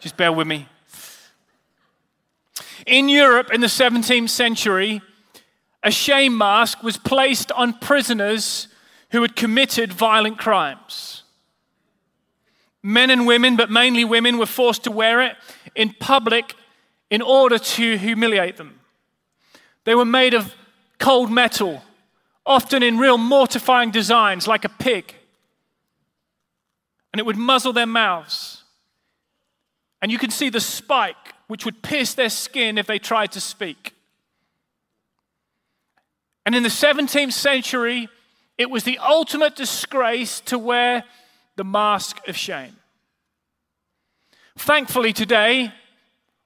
Just 0.00 0.18
bear 0.18 0.32
with 0.32 0.46
me. 0.46 0.68
In 2.86 3.08
Europe 3.08 3.52
in 3.52 3.60
the 3.60 3.66
17th 3.66 4.30
century, 4.30 5.02
a 5.82 5.90
shame 5.90 6.36
mask 6.36 6.82
was 6.82 6.96
placed 6.96 7.52
on 7.52 7.78
prisoners 7.78 8.68
who 9.10 9.22
had 9.22 9.36
committed 9.36 9.92
violent 9.92 10.38
crimes. 10.38 11.22
Men 12.82 13.10
and 13.10 13.26
women, 13.26 13.56
but 13.56 13.70
mainly 13.70 14.04
women, 14.04 14.38
were 14.38 14.46
forced 14.46 14.84
to 14.84 14.90
wear 14.90 15.20
it 15.22 15.36
in 15.74 15.94
public 16.00 16.54
in 17.10 17.22
order 17.22 17.58
to 17.58 17.96
humiliate 17.96 18.56
them. 18.56 18.80
They 19.84 19.94
were 19.94 20.04
made 20.04 20.34
of 20.34 20.54
cold 20.98 21.30
metal, 21.30 21.82
often 22.46 22.82
in 22.82 22.98
real 22.98 23.18
mortifying 23.18 23.90
designs 23.90 24.48
like 24.48 24.64
a 24.64 24.68
pig. 24.68 25.14
and 27.12 27.20
it 27.20 27.26
would 27.26 27.36
muzzle 27.36 27.72
their 27.72 27.86
mouths. 27.86 28.64
And 30.02 30.10
you 30.10 30.18
could 30.18 30.32
see 30.32 30.48
the 30.48 30.60
spike, 30.60 31.33
which 31.46 31.64
would 31.64 31.82
pierce 31.82 32.14
their 32.14 32.30
skin 32.30 32.78
if 32.78 32.86
they 32.86 32.98
tried 32.98 33.32
to 33.32 33.40
speak. 33.40 33.94
And 36.46 36.54
in 36.54 36.62
the 36.62 36.68
17th 36.68 37.32
century, 37.32 38.08
it 38.58 38.70
was 38.70 38.84
the 38.84 38.98
ultimate 38.98 39.56
disgrace 39.56 40.40
to 40.42 40.58
wear 40.58 41.04
the 41.56 41.64
mask 41.64 42.26
of 42.28 42.36
shame. 42.36 42.76
Thankfully, 44.56 45.12
today, 45.12 45.72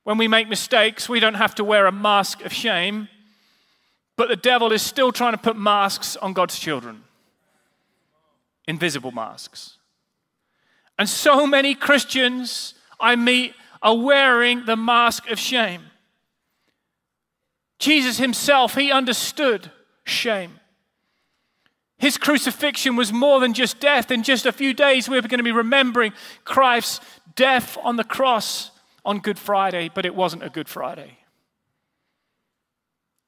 when 0.05 0.19
we 0.19 0.29
make 0.29 0.49
mistakes, 0.49 1.09
we 1.09 1.21
don't 1.21 1.35
have 1.35 1.55
to 1.57 1.65
wear 1.65 1.87
a 1.87 1.93
mask 1.93 2.43
of 2.45 2.53
shame, 2.53 3.09
but 4.17 4.29
the 4.29 4.37
devil 4.37 4.73
is 4.73 4.83
still 4.83 5.13
trying 5.13 5.33
to 5.33 5.39
put 5.39 5.57
masks 5.57 6.17
on 6.17 6.33
God's 6.33 6.59
children 6.59 7.05
invisible 8.67 9.11
masks. 9.11 9.79
And 10.99 11.09
so 11.09 11.47
many 11.47 11.75
Christians 11.75 12.75
I 13.01 13.17
meet 13.17 13.55
are 13.83 13.97
wearing 13.97 14.65
the 14.65 14.77
mask 14.77 15.29
of 15.29 15.39
shame. 15.39 15.83
Jesus 17.79 18.19
himself, 18.19 18.75
he 18.75 18.91
understood 18.91 19.71
shame. 20.05 20.59
His 21.99 22.17
crucifixion 22.17 22.97
was 22.97 23.13
more 23.13 23.41
than 23.41 23.55
just 23.55 23.81
death. 23.81 24.11
In 24.11 24.23
just 24.23 24.47
a 24.47 24.53
few 24.53 24.73
days, 24.73 25.09
we're 25.09 25.23
going 25.23 25.39
to 25.39 25.45
be 25.45 25.53
remembering 25.53 26.13
Christ's 26.45 27.01
death 27.35 27.77
on 27.83 27.97
the 27.97 28.05
cross 28.05 28.71
on 29.05 29.19
Good 29.19 29.39
Friday, 29.39 29.91
but 29.93 30.07
it 30.07 30.15
wasn't 30.15 30.45
a 30.45 30.51
Good 30.51 30.69
Friday. 30.69 31.19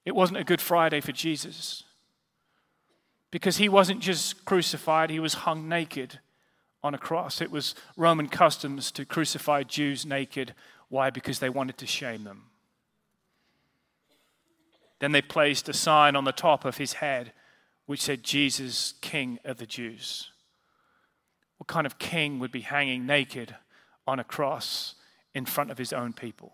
It 0.05 0.15
wasn't 0.15 0.39
a 0.39 0.45
Good 0.45 0.61
Friday 0.61 1.01
for 1.01 1.13
Jesus 1.13 1.85
because 3.31 3.59
he 3.59 3.69
wasn't 3.69 4.01
just 4.01 4.45
crucified, 4.45 5.11
he 5.11 5.21
was 5.21 5.35
hung 5.35 5.69
naked 5.69 6.19
on 6.83 6.95
a 6.95 6.99
cross. 6.99 7.41
It 7.41 7.51
was 7.51 7.75
Roman 7.97 8.29
customs 8.29 8.91
to 8.93 9.05
crucify 9.05 9.63
Jews 9.65 10.07
naked. 10.07 10.55
Why? 10.89 11.11
Because 11.11 11.39
they 11.39 11.51
wanted 11.51 11.79
to 11.79 11.87
shame 11.87 12.25
them. 12.25 12.45
Then 14.99 15.13
they 15.13 15.23
placed 15.23 15.69
a 15.69 15.73
sign 15.73 16.17
on 16.17 16.25
the 16.25 16.33
top 16.33 16.65
of 16.65 16.77
his 16.77 16.95
head 16.95 17.33
which 17.87 18.03
said, 18.03 18.23
Jesus, 18.23 18.95
King 19.01 19.39
of 19.45 19.57
the 19.59 19.67
Jews. 19.67 20.31
What 21.57 21.67
kind 21.67 21.87
of 21.87 21.99
king 21.99 22.39
would 22.39 22.53
be 22.53 22.61
hanging 22.61 23.05
naked 23.05 23.57
on 24.07 24.21
a 24.21 24.25
cross 24.25 24.95
in 25.35 25.45
front 25.45 25.71
of 25.71 25.79
his 25.79 25.93
own 25.93 26.13
people? 26.13 26.53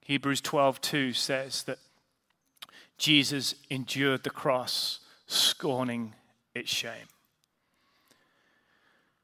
Hebrews 0.00 0.40
12:2 0.40 1.14
says 1.14 1.62
that 1.64 1.78
Jesus 2.96 3.54
endured 3.70 4.24
the 4.24 4.30
cross, 4.30 5.00
scorning 5.26 6.14
its 6.54 6.70
shame. 6.70 7.06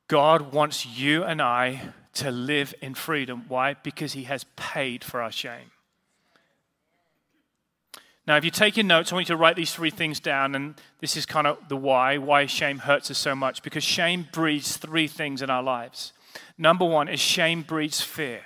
God 0.08 0.52
wants 0.52 0.84
you 0.84 1.24
and 1.24 1.40
I 1.40 1.92
to 2.14 2.30
live 2.30 2.74
in 2.80 2.94
freedom. 2.94 3.44
Why? 3.48 3.74
Because 3.74 4.12
He 4.12 4.24
has 4.24 4.44
paid 4.56 5.02
for 5.02 5.20
our 5.20 5.32
shame. 5.32 5.70
Now, 8.26 8.36
if 8.36 8.44
you 8.44 8.50
take 8.50 8.76
your 8.76 8.84
notes, 8.84 9.12
I 9.12 9.16
want 9.16 9.28
you 9.28 9.34
to 9.34 9.40
write 9.40 9.56
these 9.56 9.74
three 9.74 9.90
things 9.90 10.18
down, 10.18 10.54
and 10.54 10.74
this 11.00 11.16
is 11.16 11.26
kind 11.26 11.46
of 11.46 11.58
the 11.68 11.76
why, 11.76 12.16
why 12.16 12.46
shame 12.46 12.78
hurts 12.78 13.10
us 13.10 13.18
so 13.18 13.34
much, 13.34 13.62
because 13.62 13.84
shame 13.84 14.26
breeds 14.32 14.78
three 14.78 15.06
things 15.08 15.42
in 15.42 15.50
our 15.50 15.62
lives. 15.62 16.14
Number 16.56 16.86
one 16.86 17.08
is 17.08 17.20
shame 17.20 17.62
breeds 17.62 18.00
fear. 18.00 18.42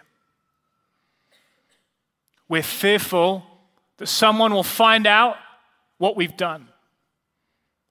We're 2.48 2.62
fearful 2.62 3.44
that 3.98 4.08
someone 4.08 4.52
will 4.52 4.64
find 4.64 5.06
out 5.06 5.36
what 5.98 6.16
we've 6.16 6.36
done. 6.36 6.68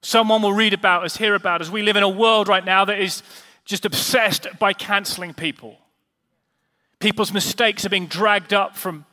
Someone 0.02 0.42
will 0.42 0.54
read 0.54 0.74
about 0.74 1.06
us, 1.06 1.18
hear 1.18 1.36
about 1.36 1.62
us. 1.62 1.70
We 1.70 1.84
live 1.84 1.96
in 1.96 2.04
a 2.04 2.10
world 2.10 2.48
right 2.48 2.66
now 2.66 2.86
that 2.86 3.00
is 3.00 3.24
just 3.68 3.86
obsessed 3.86 4.48
by 4.58 4.74
canceling 4.74 5.34
people. 5.34 5.78
People's 7.00 7.34
mistakes 7.34 7.86
are 7.86 7.90
being 7.90 8.08
dragged 8.08 8.54
up 8.54 8.76
from 8.76 9.06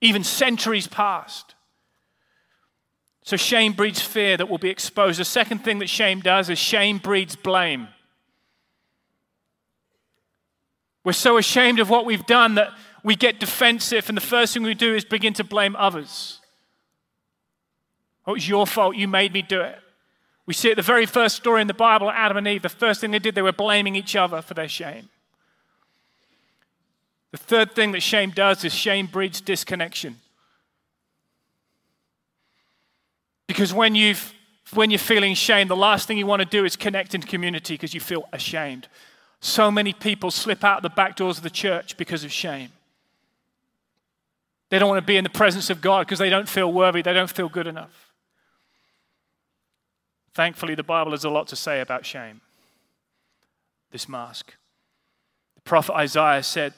even 0.00 0.24
centuries 0.24 0.88
past. 0.88 1.54
So 3.22 3.36
shame 3.36 3.72
breeds 3.72 4.02
fear 4.02 4.36
that 4.36 4.48
will 4.48 4.58
be 4.58 4.68
exposed. 4.68 5.20
The 5.20 5.24
second 5.24 5.60
thing 5.60 5.78
that 5.78 5.88
shame 5.88 6.20
does 6.20 6.50
is 6.50 6.58
shame 6.58 6.98
breeds 6.98 7.36
blame. 7.36 7.88
We're 11.04 11.12
so 11.12 11.38
ashamed 11.38 11.78
of 11.78 11.88
what 11.88 12.04
we've 12.04 12.26
done 12.26 12.56
that 12.56 12.70
we 13.04 13.16
get 13.16 13.40
defensive, 13.40 14.08
and 14.08 14.16
the 14.16 14.22
first 14.22 14.54
thing 14.54 14.62
we 14.62 14.74
do 14.74 14.94
is 14.94 15.04
begin 15.04 15.32
to 15.34 15.44
blame 15.44 15.74
others. 15.76 16.40
Oh, 18.26 18.34
it's 18.34 18.48
your 18.48 18.66
fault. 18.66 18.96
You 18.96 19.08
made 19.08 19.32
me 19.32 19.42
do 19.42 19.60
it. 19.60 19.78
We 20.46 20.54
see 20.54 20.70
it 20.70 20.76
the 20.76 20.82
very 20.82 21.06
first 21.06 21.36
story 21.36 21.60
in 21.60 21.68
the 21.68 21.74
Bible, 21.74 22.10
Adam 22.10 22.36
and 22.36 22.48
Eve. 22.48 22.62
The 22.62 22.68
first 22.68 23.00
thing 23.00 23.12
they 23.12 23.18
did, 23.18 23.34
they 23.34 23.42
were 23.42 23.52
blaming 23.52 23.94
each 23.94 24.16
other 24.16 24.42
for 24.42 24.54
their 24.54 24.68
shame. 24.68 25.08
The 27.30 27.38
third 27.38 27.74
thing 27.74 27.92
that 27.92 28.00
shame 28.00 28.30
does 28.30 28.64
is 28.64 28.74
shame 28.74 29.06
breeds 29.06 29.40
disconnection. 29.40 30.16
Because 33.46 33.72
when, 33.72 33.94
you've, 33.94 34.32
when 34.74 34.90
you're 34.90 34.98
feeling 34.98 35.34
shame, 35.34 35.68
the 35.68 35.76
last 35.76 36.08
thing 36.08 36.18
you 36.18 36.26
want 36.26 36.40
to 36.40 36.46
do 36.46 36.64
is 36.64 36.76
connect 36.76 37.14
into 37.14 37.26
community 37.26 37.74
because 37.74 37.94
you 37.94 38.00
feel 38.00 38.28
ashamed. 38.32 38.88
So 39.40 39.70
many 39.70 39.92
people 39.92 40.30
slip 40.30 40.62
out 40.62 40.82
the 40.82 40.90
back 40.90 41.16
doors 41.16 41.38
of 41.38 41.42
the 41.42 41.50
church 41.50 41.96
because 41.96 42.24
of 42.24 42.32
shame. 42.32 42.70
They 44.68 44.78
don't 44.78 44.88
want 44.88 45.02
to 45.02 45.06
be 45.06 45.16
in 45.16 45.24
the 45.24 45.30
presence 45.30 45.68
of 45.68 45.80
God 45.80 46.06
because 46.06 46.18
they 46.18 46.30
don't 46.30 46.48
feel 46.48 46.72
worthy, 46.72 47.02
they 47.02 47.12
don't 47.12 47.30
feel 47.30 47.48
good 47.48 47.66
enough. 47.66 48.11
Thankfully, 50.34 50.74
the 50.74 50.82
Bible 50.82 51.12
has 51.12 51.24
a 51.24 51.30
lot 51.30 51.48
to 51.48 51.56
say 51.56 51.80
about 51.80 52.06
shame, 52.06 52.40
this 53.90 54.08
mask. 54.08 54.54
The 55.56 55.60
prophet 55.62 55.94
Isaiah 55.94 56.42
said 56.42 56.72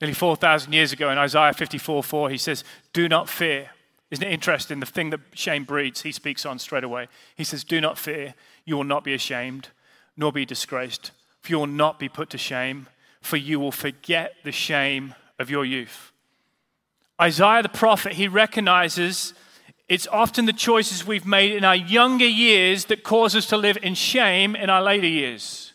nearly 0.00 0.14
4,000 0.14 0.72
years 0.72 0.92
ago 0.92 1.10
in 1.10 1.18
Isaiah 1.18 1.52
54 1.52 2.02
4, 2.02 2.30
he 2.30 2.38
says, 2.38 2.64
Do 2.92 3.08
not 3.08 3.28
fear. 3.28 3.70
Isn't 4.10 4.26
it 4.26 4.32
interesting? 4.32 4.80
The 4.80 4.86
thing 4.86 5.10
that 5.10 5.20
shame 5.32 5.64
breeds, 5.64 6.02
he 6.02 6.12
speaks 6.12 6.44
on 6.44 6.58
straight 6.58 6.84
away. 6.84 7.08
He 7.36 7.44
says, 7.44 7.64
Do 7.64 7.80
not 7.80 7.96
fear. 7.96 8.34
You 8.64 8.76
will 8.76 8.84
not 8.84 9.04
be 9.04 9.14
ashamed, 9.14 9.68
nor 10.16 10.32
be 10.32 10.44
disgraced, 10.44 11.12
for 11.40 11.52
you 11.52 11.58
will 11.60 11.66
not 11.66 11.98
be 11.98 12.08
put 12.08 12.28
to 12.30 12.38
shame, 12.38 12.88
for 13.20 13.36
you 13.36 13.58
will 13.58 13.72
forget 13.72 14.34
the 14.44 14.52
shame 14.52 15.14
of 15.38 15.48
your 15.48 15.64
youth. 15.64 16.12
Isaiah 17.20 17.62
the 17.62 17.68
prophet, 17.68 18.14
he 18.14 18.26
recognizes 18.26 19.32
it's 19.92 20.06
often 20.06 20.46
the 20.46 20.54
choices 20.54 21.06
we've 21.06 21.26
made 21.26 21.54
in 21.54 21.66
our 21.66 21.76
younger 21.76 22.26
years 22.26 22.86
that 22.86 23.04
cause 23.04 23.36
us 23.36 23.44
to 23.48 23.58
live 23.58 23.76
in 23.82 23.94
shame 23.94 24.56
in 24.56 24.70
our 24.70 24.80
later 24.80 25.06
years. 25.06 25.74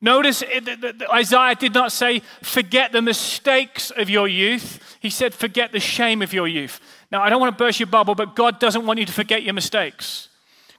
Notice 0.00 0.42
eh, 0.42 0.60
that 0.60 1.02
Isaiah 1.12 1.54
did 1.54 1.74
not 1.74 1.92
say, 1.92 2.22
forget 2.42 2.92
the 2.92 3.02
mistakes 3.02 3.90
of 3.90 4.08
your 4.08 4.26
youth. 4.26 4.96
He 5.00 5.10
said, 5.10 5.34
forget 5.34 5.70
the 5.70 5.80
shame 5.80 6.22
of 6.22 6.32
your 6.32 6.48
youth. 6.48 6.80
Now, 7.12 7.20
I 7.20 7.28
don't 7.28 7.42
want 7.42 7.54
to 7.54 7.62
burst 7.62 7.78
your 7.78 7.86
bubble, 7.86 8.14
but 8.14 8.34
God 8.34 8.58
doesn't 8.58 8.86
want 8.86 8.98
you 8.98 9.04
to 9.04 9.12
forget 9.12 9.42
your 9.42 9.52
mistakes. 9.52 10.30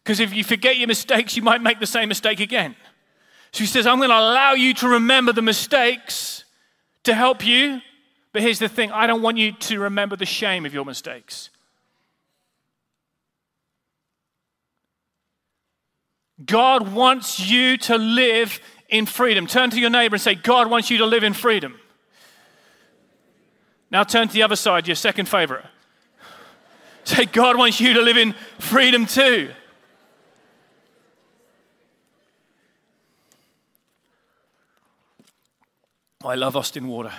Because 0.04 0.20
if 0.20 0.34
you 0.34 0.44
forget 0.44 0.78
your 0.78 0.88
mistakes, 0.88 1.38
you 1.38 1.44
might 1.44 1.62
make 1.62 1.80
the 1.80 1.86
same 1.86 2.10
mistake 2.10 2.40
again. 2.40 2.76
So 3.52 3.60
he 3.60 3.68
says, 3.68 3.86
I'm 3.86 3.98
going 3.98 4.10
to 4.10 4.16
allow 4.16 4.54
you 4.54 4.74
to 4.74 4.88
remember 4.88 5.32
the 5.32 5.44
mistakes 5.44 6.44
to 7.04 7.14
help 7.14 7.46
you 7.46 7.82
but 8.36 8.42
here's 8.42 8.60
the 8.60 8.68
thing 8.68 8.92
I 8.92 9.08
don't 9.08 9.22
want 9.22 9.38
you 9.38 9.54
to 9.54 9.80
remember 9.80 10.18
the 10.18 10.26
shame 10.26 10.66
of 10.66 10.74
your 10.74 10.84
mistakes. 10.84 11.52
God 16.46 16.92
wants 16.92 17.40
you 17.40 17.78
to 17.78 17.98
live 17.98 18.60
in 18.90 19.06
freedom. 19.06 19.48
Turn 19.48 19.70
to 19.70 19.80
your 19.80 19.90
neighbor 19.90 20.16
and 20.16 20.22
say, 20.22 20.36
God 20.36 20.70
wants 20.70 20.90
you 20.90 20.98
to 20.98 21.06
live 21.06 21.24
in 21.24 21.32
freedom. 21.32 21.80
Now 23.90 24.04
turn 24.04 24.28
to 24.28 24.34
the 24.34 24.44
other 24.44 24.58
side, 24.58 24.86
your 24.86 24.96
second 24.96 25.30
favorite. 25.30 25.64
Say, 27.06 27.28
God 27.28 27.58
wants 27.58 27.80
you 27.80 27.94
to 27.94 28.02
live 28.02 28.18
in 28.18 28.36
freedom 28.60 29.06
too. 29.06 29.50
I 36.22 36.36
love 36.36 36.58
Austin 36.58 36.90
water. 36.90 37.14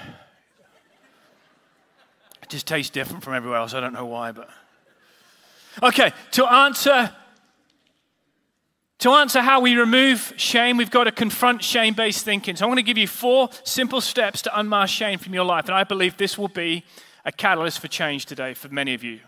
It 2.47 2.50
just 2.50 2.69
tastes 2.69 2.91
different 2.91 3.25
from 3.25 3.35
everywhere 3.35 3.59
else. 3.59 3.75
I 3.75 3.81
don't 3.81 3.93
know 3.93 4.07
why, 4.07 4.31
but. 4.31 4.49
Okay, 5.83 6.12
to 6.31 6.47
answer. 6.47 7.12
To 9.00 9.11
answer 9.11 9.43
how 9.43 9.61
we 9.61 9.75
remove 9.75 10.33
shame, 10.37 10.76
we've 10.76 10.91
got 10.91 11.05
to 11.05 11.12
confront 11.12 11.65
shame 11.65 11.95
based 11.95 12.25
thinking. 12.25 12.55
So, 12.55 12.65
I'm 12.65 12.69
going 12.69 12.76
to 12.76 12.85
give 12.85 12.97
you 12.97 13.09
four 13.09 13.49
simple 13.65 14.00
steps 14.00 14.43
to 14.43 14.59
unmask 14.59 14.95
shame 14.95 15.19
from 15.19 15.35
your 15.35 15.45
life. 15.45 15.65
And 15.65 15.75
I 15.75 15.83
believe 15.83 16.17
this 16.19 16.38
will 16.38 16.47
be 16.47 16.85
a 17.25 17.33
catalyst 17.33 17.81
for 17.81 17.88
change 17.88 18.26
today 18.26 18.55
for 18.55 18.69
many 18.69 18.95
of 18.95 19.03
you. 19.03 19.19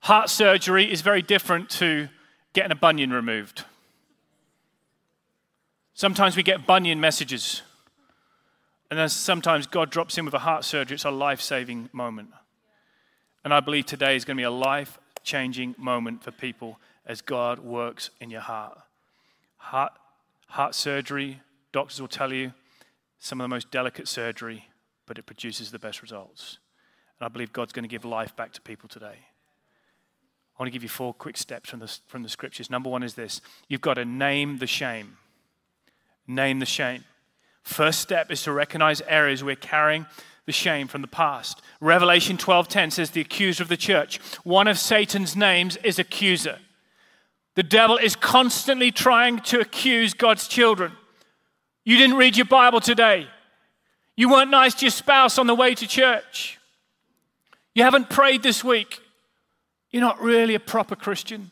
Heart 0.00 0.30
surgery 0.30 0.90
is 0.90 1.02
very 1.02 1.20
different 1.20 1.68
to 1.70 2.08
getting 2.54 2.72
a 2.72 2.74
bunion 2.74 3.10
removed. 3.10 3.64
Sometimes 5.92 6.36
we 6.36 6.42
get 6.42 6.66
bunion 6.66 7.00
messages. 7.00 7.60
And 8.94 9.00
then 9.00 9.08
sometimes 9.08 9.66
God 9.66 9.90
drops 9.90 10.18
in 10.18 10.24
with 10.24 10.34
a 10.34 10.38
heart 10.38 10.64
surgery, 10.64 10.94
it's 10.94 11.04
a 11.04 11.10
life 11.10 11.40
saving 11.40 11.90
moment. 11.92 12.28
And 13.42 13.52
I 13.52 13.58
believe 13.58 13.86
today 13.86 14.14
is 14.14 14.24
going 14.24 14.36
to 14.36 14.40
be 14.40 14.44
a 14.44 14.52
life 14.52 15.00
changing 15.24 15.74
moment 15.76 16.22
for 16.22 16.30
people 16.30 16.78
as 17.04 17.20
God 17.20 17.58
works 17.58 18.10
in 18.20 18.30
your 18.30 18.42
heart. 18.42 18.78
Heart, 19.56 19.94
heart 20.46 20.76
surgery, 20.76 21.40
doctors 21.72 22.00
will 22.00 22.06
tell 22.06 22.32
you, 22.32 22.52
some 23.18 23.40
of 23.40 23.44
the 23.46 23.48
most 23.48 23.72
delicate 23.72 24.06
surgery, 24.06 24.68
but 25.06 25.18
it 25.18 25.26
produces 25.26 25.72
the 25.72 25.78
best 25.80 26.00
results. 26.00 26.58
And 27.18 27.26
I 27.26 27.28
believe 27.28 27.52
God's 27.52 27.72
going 27.72 27.82
to 27.82 27.88
give 27.88 28.04
life 28.04 28.36
back 28.36 28.52
to 28.52 28.60
people 28.60 28.88
today. 28.88 29.18
I 30.56 30.62
want 30.62 30.68
to 30.68 30.72
give 30.72 30.84
you 30.84 30.88
four 30.88 31.12
quick 31.12 31.36
steps 31.36 31.68
from 31.68 31.80
the, 31.80 31.98
from 32.06 32.22
the 32.22 32.28
scriptures. 32.28 32.70
Number 32.70 32.90
one 32.90 33.02
is 33.02 33.14
this 33.14 33.40
you've 33.66 33.80
got 33.80 33.94
to 33.94 34.04
name 34.04 34.58
the 34.58 34.68
shame. 34.68 35.16
Name 36.28 36.60
the 36.60 36.64
shame. 36.64 37.02
First 37.64 38.00
step 38.00 38.30
is 38.30 38.42
to 38.42 38.52
recognize 38.52 39.00
areas 39.02 39.42
we're 39.42 39.56
carrying 39.56 40.06
the 40.46 40.52
shame 40.52 40.86
from 40.86 41.00
the 41.00 41.08
past. 41.08 41.62
Revelation 41.80 42.36
12:10 42.36 42.90
says 42.90 43.10
the 43.10 43.22
accuser 43.22 43.62
of 43.62 43.68
the 43.68 43.76
church. 43.76 44.18
One 44.44 44.68
of 44.68 44.78
Satan's 44.78 45.34
names 45.34 45.76
is 45.78 45.98
accuser. 45.98 46.60
The 47.54 47.62
devil 47.62 47.96
is 47.96 48.16
constantly 48.16 48.90
trying 48.90 49.38
to 49.40 49.60
accuse 49.60 50.12
God's 50.12 50.46
children. 50.46 50.92
You 51.84 51.96
didn't 51.96 52.16
read 52.16 52.36
your 52.36 52.46
Bible 52.46 52.80
today. 52.80 53.28
You 54.16 54.28
weren't 54.28 54.50
nice 54.50 54.74
to 54.74 54.84
your 54.84 54.90
spouse 54.90 55.38
on 55.38 55.46
the 55.46 55.54
way 55.54 55.74
to 55.74 55.86
church. 55.86 56.58
You 57.74 57.82
haven't 57.82 58.10
prayed 58.10 58.42
this 58.42 58.62
week. 58.62 59.00
You're 59.90 60.02
not 60.02 60.20
really 60.20 60.54
a 60.54 60.60
proper 60.60 60.96
Christian. 60.96 61.50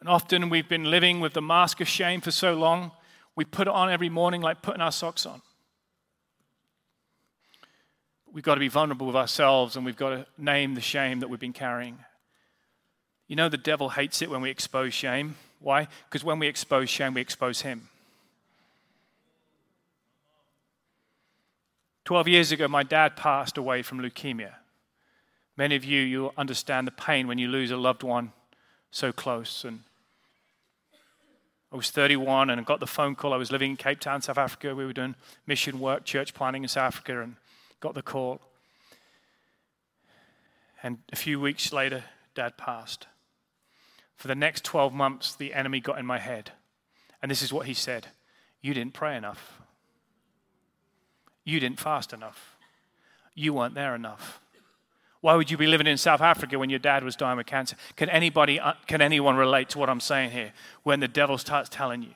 And 0.00 0.08
often 0.08 0.50
we've 0.50 0.68
been 0.68 0.90
living 0.90 1.20
with 1.20 1.32
the 1.32 1.42
mask 1.42 1.80
of 1.80 1.88
shame 1.88 2.20
for 2.20 2.30
so 2.30 2.54
long, 2.54 2.92
we 3.36 3.44
put 3.44 3.66
it 3.66 3.72
on 3.72 3.90
every 3.90 4.08
morning 4.08 4.40
like 4.40 4.62
putting 4.62 4.80
our 4.80 4.92
socks 4.92 5.26
on. 5.26 5.42
We've 8.32 8.44
got 8.44 8.54
to 8.54 8.60
be 8.60 8.68
vulnerable 8.68 9.06
with 9.06 9.16
ourselves 9.16 9.76
and 9.76 9.84
we've 9.84 9.96
got 9.96 10.10
to 10.10 10.26
name 10.36 10.74
the 10.74 10.80
shame 10.80 11.20
that 11.20 11.28
we've 11.28 11.40
been 11.40 11.52
carrying. 11.52 11.98
You 13.28 13.36
know, 13.36 13.48
the 13.48 13.56
devil 13.56 13.90
hates 13.90 14.22
it 14.22 14.30
when 14.30 14.40
we 14.40 14.50
expose 14.50 14.92
shame. 14.92 15.36
Why? 15.60 15.88
Because 16.08 16.24
when 16.24 16.38
we 16.38 16.46
expose 16.46 16.90
shame, 16.90 17.14
we 17.14 17.20
expose 17.20 17.62
him. 17.62 17.88
12 22.04 22.28
years 22.28 22.52
ago, 22.52 22.68
my 22.68 22.82
dad 22.82 23.16
passed 23.16 23.56
away 23.56 23.82
from 23.82 24.00
leukemia. 24.00 24.52
Many 25.56 25.76
of 25.76 25.84
you, 25.84 26.02
you'll 26.02 26.34
understand 26.36 26.86
the 26.86 26.92
pain 26.92 27.26
when 27.26 27.38
you 27.38 27.48
lose 27.48 27.70
a 27.70 27.76
loved 27.76 28.02
one 28.02 28.32
so 28.90 29.10
close. 29.10 29.64
And 29.64 29.80
I 31.74 31.76
was 31.76 31.90
31 31.90 32.50
and 32.50 32.60
I 32.60 32.64
got 32.64 32.78
the 32.78 32.86
phone 32.86 33.16
call. 33.16 33.34
I 33.34 33.36
was 33.36 33.50
living 33.50 33.72
in 33.72 33.76
Cape 33.76 33.98
Town, 33.98 34.22
South 34.22 34.38
Africa. 34.38 34.76
We 34.76 34.86
were 34.86 34.92
doing 34.92 35.16
mission 35.44 35.80
work, 35.80 36.04
church 36.04 36.32
planning 36.32 36.62
in 36.62 36.68
South 36.68 36.94
Africa, 36.94 37.20
and 37.20 37.34
got 37.80 37.94
the 37.94 38.02
call. 38.02 38.40
And 40.84 40.98
a 41.12 41.16
few 41.16 41.40
weeks 41.40 41.72
later, 41.72 42.04
dad 42.36 42.56
passed. 42.56 43.08
For 44.14 44.28
the 44.28 44.36
next 44.36 44.62
12 44.62 44.94
months, 44.94 45.34
the 45.34 45.52
enemy 45.52 45.80
got 45.80 45.98
in 45.98 46.06
my 46.06 46.20
head. 46.20 46.52
And 47.20 47.28
this 47.28 47.42
is 47.42 47.52
what 47.52 47.66
he 47.66 47.74
said 47.74 48.06
You 48.62 48.72
didn't 48.72 48.94
pray 48.94 49.16
enough. 49.16 49.60
You 51.42 51.58
didn't 51.58 51.80
fast 51.80 52.12
enough. 52.12 52.56
You 53.34 53.52
weren't 53.52 53.74
there 53.74 53.96
enough. 53.96 54.40
Why 55.24 55.36
would 55.36 55.50
you 55.50 55.56
be 55.56 55.66
living 55.66 55.86
in 55.86 55.96
South 55.96 56.20
Africa 56.20 56.58
when 56.58 56.68
your 56.68 56.78
dad 56.78 57.02
was 57.02 57.16
dying 57.16 57.38
with 57.38 57.46
cancer? 57.46 57.76
Can 57.96 58.10
anybody, 58.10 58.60
uh, 58.60 58.74
can 58.86 59.00
anyone 59.00 59.36
relate 59.36 59.70
to 59.70 59.78
what 59.78 59.88
I'm 59.88 59.98
saying 59.98 60.32
here 60.32 60.52
when 60.82 61.00
the 61.00 61.08
devil 61.08 61.38
starts 61.38 61.70
telling 61.70 62.02
you? 62.02 62.10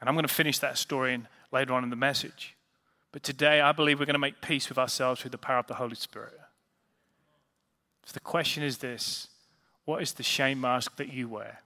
And 0.00 0.08
I'm 0.08 0.16
going 0.16 0.26
to 0.26 0.34
finish 0.34 0.58
that 0.58 0.76
story 0.76 1.14
in, 1.14 1.28
later 1.52 1.72
on 1.72 1.84
in 1.84 1.90
the 1.90 1.94
message. 1.94 2.56
But 3.12 3.22
today, 3.22 3.60
I 3.60 3.70
believe 3.70 4.00
we're 4.00 4.06
going 4.06 4.14
to 4.14 4.18
make 4.18 4.40
peace 4.40 4.68
with 4.68 4.76
ourselves 4.76 5.20
through 5.20 5.30
the 5.30 5.38
power 5.38 5.58
of 5.58 5.68
the 5.68 5.74
Holy 5.74 5.94
Spirit. 5.94 6.34
So 8.04 8.14
the 8.14 8.18
question 8.18 8.64
is 8.64 8.78
this 8.78 9.28
What 9.84 10.02
is 10.02 10.14
the 10.14 10.24
shame 10.24 10.60
mask 10.60 10.96
that 10.96 11.12
you 11.12 11.28
wear? 11.28 11.60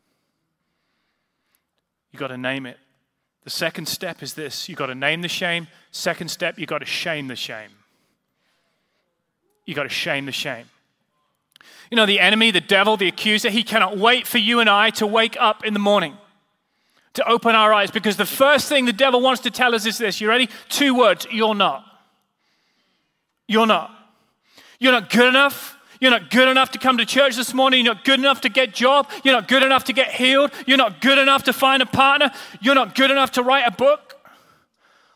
You've 2.13 2.21
got 2.21 2.29
to 2.29 2.37
name 2.37 2.67
it. 2.67 2.77
The 3.45 3.51
second 3.51 3.87
step 3.87 4.23
is 4.23 4.35
this 4.35 4.69
you've 4.69 4.77
got 4.77 4.89
to 4.89 4.95
name 4.95 5.23
the 5.23 5.29
shame. 5.29 5.69
Second 5.91 6.29
step, 6.29 6.59
you've 6.59 6.69
got 6.69 6.81
to 6.81 6.85
shame 6.85 7.29
the 7.29 7.37
shame. 7.37 7.71
You've 9.71 9.77
got 9.77 9.85
to 9.85 9.89
shame 9.89 10.27
the 10.27 10.33
shame. 10.33 10.67
You 11.93 11.97
know, 11.97 12.05
the 12.05 12.19
enemy, 12.19 12.51
the 12.51 12.61
devil, 12.61 12.97
the 12.97 13.07
accuser, 13.07 13.51
he 13.51 13.63
cannot 13.63 13.97
wait 13.97 14.27
for 14.27 14.39
you 14.39 14.59
and 14.59 14.69
I 14.69 14.91
to 14.91 15.07
wake 15.07 15.37
up 15.39 15.65
in 15.65 15.75
the 15.75 15.79
morning, 15.79 16.17
to 17.13 17.29
open 17.29 17.55
our 17.55 17.73
eyes, 17.73 17.93
because 17.93 18.17
the 18.17 18.27
first 18.27 18.69
thing 18.69 18.85
the 18.85 18.93
devil 18.93 19.21
wants 19.21 19.43
to 19.43 19.51
tell 19.53 19.73
us 19.73 19.87
is 19.87 19.97
this. 19.97 20.21
You 20.21 20.29
ready? 20.29 20.49
Two 20.71 20.93
words 20.97 21.25
you're 21.31 21.55
not. 21.55 21.85
You're 23.47 23.69
not. 23.69 23.93
You're 24.81 24.91
not 24.91 25.09
good 25.09 25.29
enough. 25.29 25.77
You're 26.01 26.11
not 26.11 26.31
good 26.31 26.49
enough 26.49 26.73
to 26.73 26.81
come 26.81 26.99
to 26.99 27.07
church 27.07 27.37
this 27.37 27.55
morning. 27.55 27.85
You're 27.85 27.95
not 27.95 28.05
good 28.05 28.19
enough 28.19 28.41
to 28.41 28.49
get 28.49 28.75
job. 28.75 29.09
You're 29.23 29.35
not 29.35 29.47
good 29.47 29.63
enough 29.63 29.85
to 29.85 29.93
get 29.93 30.11
healed. 30.11 30.51
You're 30.67 30.79
not 30.79 31.01
good 31.01 31.19
enough 31.19 31.45
to 31.45 31.53
find 31.53 31.81
a 31.81 31.87
partner. 31.87 32.33
You're 32.61 32.75
not 32.75 32.97
good 32.97 33.13
enough 33.13 33.31
to 33.33 33.45
write 33.45 33.69
a 33.69 33.71
book. 33.71 34.17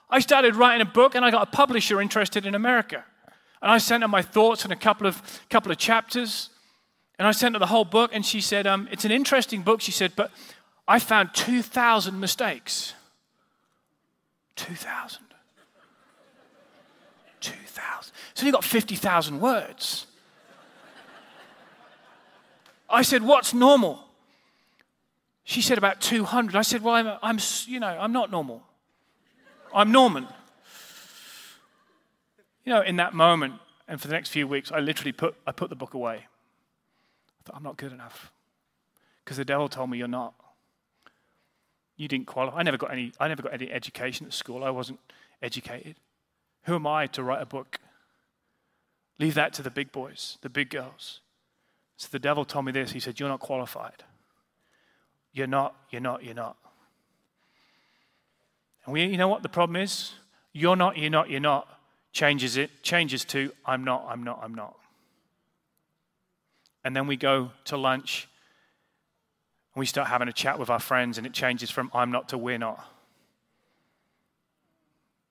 I 0.08 0.20
started 0.20 0.54
writing 0.54 0.80
a 0.80 0.88
book 0.88 1.16
and 1.16 1.24
I 1.24 1.32
got 1.32 1.48
a 1.48 1.50
publisher 1.50 2.00
interested 2.00 2.46
in 2.46 2.54
America. 2.54 3.04
And 3.64 3.72
I 3.72 3.78
sent 3.78 4.02
her 4.02 4.08
my 4.08 4.20
thoughts 4.20 4.66
in 4.66 4.72
a 4.72 4.76
couple 4.76 5.06
of, 5.06 5.40
couple 5.48 5.72
of 5.72 5.78
chapters. 5.78 6.50
And 7.18 7.26
I 7.26 7.30
sent 7.30 7.54
her 7.54 7.58
the 7.58 7.64
whole 7.64 7.86
book 7.86 8.10
and 8.12 8.24
she 8.24 8.42
said, 8.42 8.66
um, 8.66 8.86
It's 8.92 9.06
an 9.06 9.10
interesting 9.10 9.62
book. 9.62 9.80
She 9.80 9.90
said, 9.90 10.12
But 10.14 10.30
I 10.86 10.98
found 10.98 11.30
2,000 11.32 12.20
mistakes. 12.20 12.92
2,000. 14.56 15.22
2,000. 17.40 18.12
So 18.34 18.44
you 18.44 18.52
got 18.52 18.64
50,000 18.64 19.40
words. 19.40 20.08
I 22.90 23.00
said, 23.00 23.22
What's 23.22 23.54
normal? 23.54 24.04
She 25.44 25.62
said, 25.62 25.78
About 25.78 26.02
200. 26.02 26.54
I 26.54 26.60
said, 26.60 26.82
Well, 26.82 26.96
I'm, 26.96 27.18
I'm 27.22 27.38
you 27.64 27.80
know, 27.80 27.86
I'm 27.86 28.12
not 28.12 28.30
normal. 28.30 28.62
I'm 29.74 29.90
Norman. 29.90 30.28
You 32.64 32.72
know, 32.72 32.80
in 32.80 32.96
that 32.96 33.14
moment, 33.14 33.54
and 33.86 34.00
for 34.00 34.08
the 34.08 34.14
next 34.14 34.30
few 34.30 34.48
weeks, 34.48 34.72
I 34.72 34.80
literally 34.80 35.12
put, 35.12 35.36
I 35.46 35.52
put 35.52 35.68
the 35.68 35.76
book 35.76 35.94
away. 35.94 36.16
I 36.16 37.42
thought, 37.44 37.56
I'm 37.56 37.62
not 37.62 37.76
good 37.76 37.92
enough. 37.92 38.32
Because 39.22 39.36
the 39.36 39.44
devil 39.44 39.68
told 39.68 39.90
me 39.90 39.98
you're 39.98 40.08
not. 40.08 40.34
You 41.96 42.08
didn't 42.08 42.26
qualify. 42.26 42.58
I 42.58 42.62
never 42.62 42.76
got 42.76 42.90
any, 42.90 43.12
I 43.20 43.28
never 43.28 43.42
got 43.42 43.52
any 43.52 43.70
education 43.70 44.26
at 44.26 44.32
school. 44.32 44.64
I 44.64 44.70
wasn't 44.70 44.98
educated. 45.42 45.96
Who 46.64 46.74
am 46.74 46.86
I 46.86 47.06
to 47.08 47.22
write 47.22 47.42
a 47.42 47.46
book? 47.46 47.78
Leave 49.18 49.34
that 49.34 49.52
to 49.54 49.62
the 49.62 49.70
big 49.70 49.92
boys, 49.92 50.38
the 50.40 50.48
big 50.48 50.70
girls. 50.70 51.20
So 51.96 52.08
the 52.10 52.18
devil 52.18 52.44
told 52.44 52.64
me 52.64 52.72
this. 52.72 52.92
He 52.92 53.00
said, 53.00 53.20
You're 53.20 53.28
not 53.28 53.40
qualified. 53.40 54.02
You're 55.32 55.46
not, 55.46 55.76
you're 55.90 56.00
not, 56.00 56.24
you're 56.24 56.34
not. 56.34 56.56
And 58.84 58.92
we, 58.92 59.04
you 59.04 59.16
know 59.16 59.28
what 59.28 59.42
the 59.42 59.48
problem 59.48 59.76
is? 59.76 60.14
You're 60.52 60.76
not, 60.76 60.96
you're 60.96 61.10
not, 61.10 61.30
you're 61.30 61.40
not 61.40 61.68
changes 62.14 62.56
it, 62.56 62.82
changes 62.82 63.24
to 63.26 63.52
I'm 63.66 63.84
not, 63.84 64.06
I'm 64.08 64.22
not, 64.22 64.40
I'm 64.42 64.54
not. 64.54 64.76
And 66.84 66.96
then 66.96 67.06
we 67.06 67.16
go 67.16 67.50
to 67.64 67.76
lunch 67.76 68.28
and 69.74 69.80
we 69.80 69.86
start 69.86 70.08
having 70.08 70.28
a 70.28 70.32
chat 70.32 70.58
with 70.58 70.70
our 70.70 70.78
friends 70.78 71.18
and 71.18 71.26
it 71.26 71.32
changes 71.32 71.70
from 71.70 71.90
I'm 71.92 72.10
not 72.10 72.28
to 72.30 72.38
we're 72.38 72.56
not. 72.56 72.82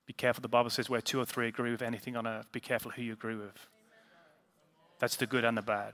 Be 0.05 0.13
careful, 0.13 0.41
the 0.41 0.49
Bible 0.49 0.69
says 0.69 0.89
where 0.89 0.99
two 0.99 1.19
or 1.19 1.25
three 1.25 1.47
agree 1.47 1.71
with 1.71 1.81
anything 1.81 2.17
on 2.17 2.27
earth, 2.27 2.51
be 2.51 2.59
careful 2.59 2.91
who 2.91 3.01
you 3.01 3.13
agree 3.13 3.35
with. 3.35 3.67
That's 4.99 5.15
the 5.15 5.25
good 5.25 5.45
and 5.45 5.57
the 5.57 5.61
bad. 5.61 5.93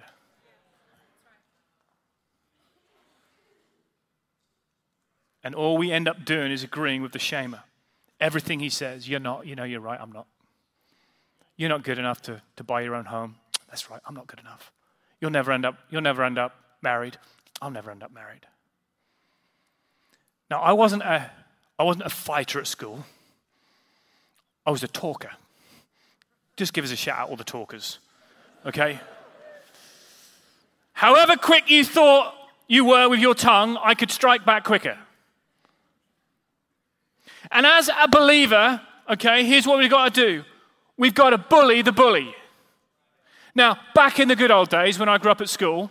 And 5.43 5.53
all 5.53 5.77
we 5.77 5.91
end 5.91 6.07
up 6.07 6.25
doing 6.25 6.51
is 6.51 6.63
agreeing 6.63 7.03
with 7.03 7.11
the 7.11 7.19
shamer. 7.19 7.61
Everything 8.19 8.59
he 8.59 8.69
says, 8.69 9.07
you're 9.07 9.19
not, 9.19 9.45
you 9.45 9.55
know, 9.55 9.63
you're 9.63 9.79
right, 9.79 9.99
I'm 10.01 10.11
not. 10.11 10.25
You're 11.59 11.67
not 11.67 11.83
good 11.83 11.99
enough 11.99 12.21
to, 12.21 12.41
to 12.55 12.63
buy 12.63 12.79
your 12.79 12.95
own 12.95 13.03
home. 13.03 13.35
That's 13.67 13.89
right, 13.89 13.99
I'm 14.05 14.15
not 14.15 14.27
good 14.27 14.39
enough. 14.39 14.71
You'll 15.19 15.29
never 15.29 15.51
end 15.51 15.65
up, 15.65 15.77
you'll 15.89 16.01
never 16.01 16.23
end 16.23 16.37
up 16.37 16.55
married. 16.81 17.17
I'll 17.61 17.69
never 17.69 17.91
end 17.91 18.01
up 18.01 18.13
married. 18.13 18.47
Now, 20.49 20.61
I 20.61 20.71
wasn't 20.71 21.03
a, 21.03 21.29
I 21.77 21.83
wasn't 21.83 22.05
a 22.05 22.09
fighter 22.09 22.61
at 22.61 22.67
school. 22.67 23.05
I 24.65 24.71
was 24.71 24.83
a 24.83 24.87
talker. 24.87 25.31
Just 26.55 26.71
give 26.71 26.85
us 26.85 26.91
a 26.91 26.95
shout 26.95 27.19
out, 27.19 27.29
all 27.29 27.35
the 27.35 27.43
talkers. 27.43 27.99
Okay? 28.65 28.97
However 30.93 31.35
quick 31.35 31.69
you 31.69 31.83
thought 31.83 32.35
you 32.69 32.85
were 32.85 33.09
with 33.09 33.19
your 33.19 33.35
tongue, 33.35 33.77
I 33.83 33.95
could 33.95 34.11
strike 34.11 34.45
back 34.45 34.63
quicker. 34.63 34.97
And 37.51 37.65
as 37.65 37.89
a 37.89 38.07
believer, 38.07 38.79
okay, 39.09 39.43
here's 39.43 39.67
what 39.67 39.77
we've 39.77 39.89
got 39.89 40.13
to 40.13 40.25
do 40.25 40.45
we've 40.99 41.15
got 41.15 41.31
to 41.31 41.39
bully 41.39 41.81
the 41.81 41.91
bully. 41.91 42.35
Now, 43.55 43.79
back 43.95 44.19
in 44.19 44.27
the 44.27 44.35
good 44.35 44.51
old 44.51 44.69
days 44.69 44.99
when 44.99 45.09
I 45.09 45.17
grew 45.17 45.31
up 45.31 45.41
at 45.41 45.49
school, 45.49 45.89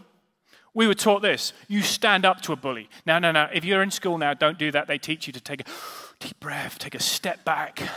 we 0.75 0.87
were 0.87 0.95
taught 0.95 1.23
this 1.23 1.53
you 1.67 1.83
stand 1.83 2.25
up 2.25 2.41
to 2.43 2.53
a 2.53 2.57
bully. 2.57 2.89
Now, 3.05 3.19
no, 3.19 3.33
no, 3.33 3.49
if 3.53 3.65
you're 3.65 3.83
in 3.83 3.91
school 3.91 4.17
now, 4.19 4.35
don't 4.35 4.59
do 4.59 4.71
that. 4.71 4.87
They 4.87 4.99
teach 4.99 5.27
you 5.27 5.33
to 5.33 5.41
take 5.41 5.63
a 5.63 5.65
deep 6.21 6.39
breath, 6.39 6.79
take 6.79 6.95
a 6.95 7.03
step 7.03 7.45
back. 7.45 7.83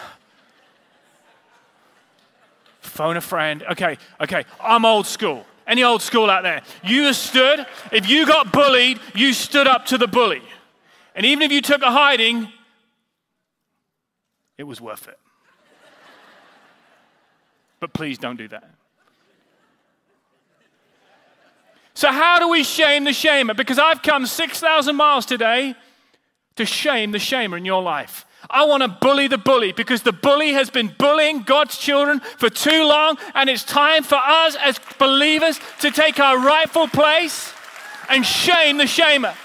phone 2.79 3.17
a 3.17 3.21
friend. 3.21 3.63
Okay, 3.71 3.97
okay, 4.19 4.45
I'm 4.59 4.85
old 4.85 5.05
school. 5.05 5.45
Any 5.67 5.83
old 5.83 6.01
school 6.01 6.29
out 6.29 6.41
there? 6.41 6.63
You 6.83 7.13
stood, 7.13 7.65
if 7.91 8.09
you 8.09 8.25
got 8.25 8.51
bullied, 8.51 8.99
you 9.13 9.31
stood 9.31 9.67
up 9.67 9.85
to 9.87 9.97
the 9.97 10.07
bully. 10.07 10.41
And 11.13 11.25
even 11.25 11.43
if 11.43 11.51
you 11.51 11.61
took 11.61 11.83
a 11.83 11.91
hiding, 11.91 12.51
it 14.57 14.63
was 14.63 14.81
worth 14.81 15.07
it. 15.07 15.19
But 17.81 17.93
please 17.93 18.19
don't 18.19 18.37
do 18.37 18.47
that. 18.47 18.69
So, 21.95 22.09
how 22.09 22.39
do 22.39 22.47
we 22.47 22.63
shame 22.63 23.03
the 23.03 23.11
shamer? 23.11 23.57
Because 23.57 23.77
I've 23.77 24.01
come 24.01 24.25
6,000 24.25 24.95
miles 24.95 25.25
today 25.25 25.75
to 26.55 26.65
shame 26.65 27.11
the 27.11 27.17
shamer 27.17 27.57
in 27.57 27.65
your 27.65 27.81
life. 27.81 28.25
I 28.49 28.65
want 28.65 28.83
to 28.83 28.87
bully 28.87 29.27
the 29.27 29.37
bully 29.37 29.71
because 29.71 30.03
the 30.03 30.11
bully 30.11 30.53
has 30.53 30.69
been 30.69 30.93
bullying 30.97 31.41
God's 31.41 31.77
children 31.77 32.21
for 32.37 32.49
too 32.49 32.85
long, 32.85 33.17
and 33.33 33.49
it's 33.49 33.63
time 33.63 34.03
for 34.03 34.15
us 34.15 34.55
as 34.55 34.79
believers 34.99 35.59
to 35.81 35.91
take 35.91 36.19
our 36.19 36.39
rightful 36.39 36.87
place 36.87 37.51
and 38.09 38.25
shame 38.25 38.77
the 38.77 38.85
shamer. 38.85 39.35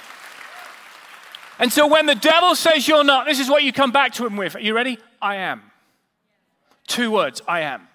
And 1.58 1.72
so 1.72 1.86
when 1.86 2.04
the 2.04 2.14
devil 2.14 2.54
says 2.54 2.86
you're 2.86 3.04
not, 3.04 3.26
this 3.26 3.40
is 3.40 3.48
what 3.48 3.62
you 3.62 3.72
come 3.72 3.92
back 3.92 4.12
to 4.14 4.26
him 4.26 4.36
with. 4.36 4.56
Are 4.56 4.60
you 4.60 4.74
ready? 4.74 4.98
I 5.22 5.36
am. 5.36 5.62
Two 6.86 7.10
words 7.10 7.40
I 7.48 7.60
am. 7.60 7.85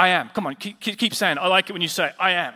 I 0.00 0.08
am. 0.08 0.30
Come 0.30 0.46
on, 0.46 0.54
keep, 0.54 0.80
keep 0.80 1.14
saying. 1.14 1.36
I 1.36 1.46
like 1.48 1.68
it 1.68 1.74
when 1.74 1.82
you 1.82 1.88
say, 1.88 2.10
I 2.18 2.30
am. 2.30 2.54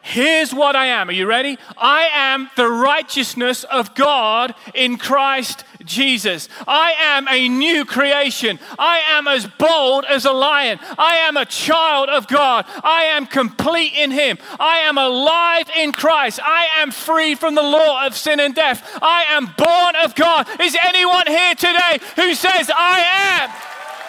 Here's 0.00 0.52
what 0.52 0.74
I 0.74 0.86
am. 0.86 1.08
Are 1.08 1.12
you 1.12 1.26
ready? 1.26 1.56
I 1.76 2.08
am 2.12 2.50
the 2.56 2.68
righteousness 2.68 3.62
of 3.62 3.94
God 3.94 4.56
in 4.74 4.98
Christ 4.98 5.64
Jesus. 5.84 6.48
I 6.66 6.94
am 6.98 7.28
a 7.28 7.48
new 7.48 7.84
creation. 7.84 8.58
I 8.76 9.02
am 9.10 9.28
as 9.28 9.46
bold 9.46 10.04
as 10.06 10.24
a 10.24 10.32
lion. 10.32 10.80
I 10.98 11.18
am 11.28 11.36
a 11.36 11.44
child 11.44 12.08
of 12.08 12.26
God. 12.26 12.64
I 12.82 13.04
am 13.04 13.26
complete 13.26 13.92
in 13.96 14.10
Him. 14.10 14.38
I 14.58 14.78
am 14.78 14.98
alive 14.98 15.70
in 15.78 15.92
Christ. 15.92 16.40
I 16.42 16.66
am 16.80 16.90
free 16.90 17.36
from 17.36 17.54
the 17.54 17.62
law 17.62 18.04
of 18.04 18.16
sin 18.16 18.40
and 18.40 18.52
death. 18.52 18.98
I 19.00 19.26
am 19.28 19.46
born 19.56 19.94
of 20.04 20.16
God. 20.16 20.48
Is 20.60 20.76
anyone 20.84 21.28
here 21.28 21.54
today 21.54 21.98
who 22.16 22.34
says, 22.34 22.68
I 22.74 22.98
am? 23.38 23.50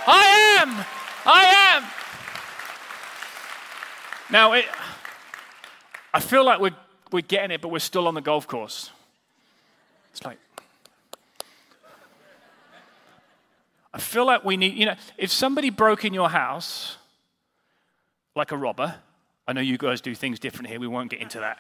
I 0.08 0.58
am. 0.58 0.86
I 1.28 1.46
am. 1.78 1.99
Now, 4.32 4.54
it, 4.54 4.66
I 6.14 6.20
feel 6.20 6.46
like 6.46 6.60
we're, 6.60 6.76
we're 7.12 7.22
getting 7.22 7.52
it, 7.52 7.62
but 7.62 7.70
we're 7.70 7.80
still 7.80 8.08
on 8.08 8.14
the 8.14 8.22
golf 8.22 8.48
course. 8.48 8.92
It's 10.12 10.24
like, 10.24 10.38
I 13.92 13.98
feel 13.98 14.26
like 14.26 14.46
we 14.46 14.56
need, 14.56 14.76
you 14.76 14.86
know, 14.86 14.96
if 15.18 15.32
somebody 15.32 15.72
broke 15.72 16.06
in 16.06 16.14
your 16.14 16.30
house, 16.30 16.98
like 18.36 18.52
a 18.52 18.58
robber, 18.58 18.96
I 19.48 19.54
know 19.54 19.62
you 19.62 19.80
guys 19.80 20.00
do 20.00 20.14
things 20.14 20.40
different 20.40 20.70
here, 20.70 20.80
we 20.80 20.88
won't 20.88 21.10
get 21.10 21.22
into 21.22 21.40
that. 21.40 21.58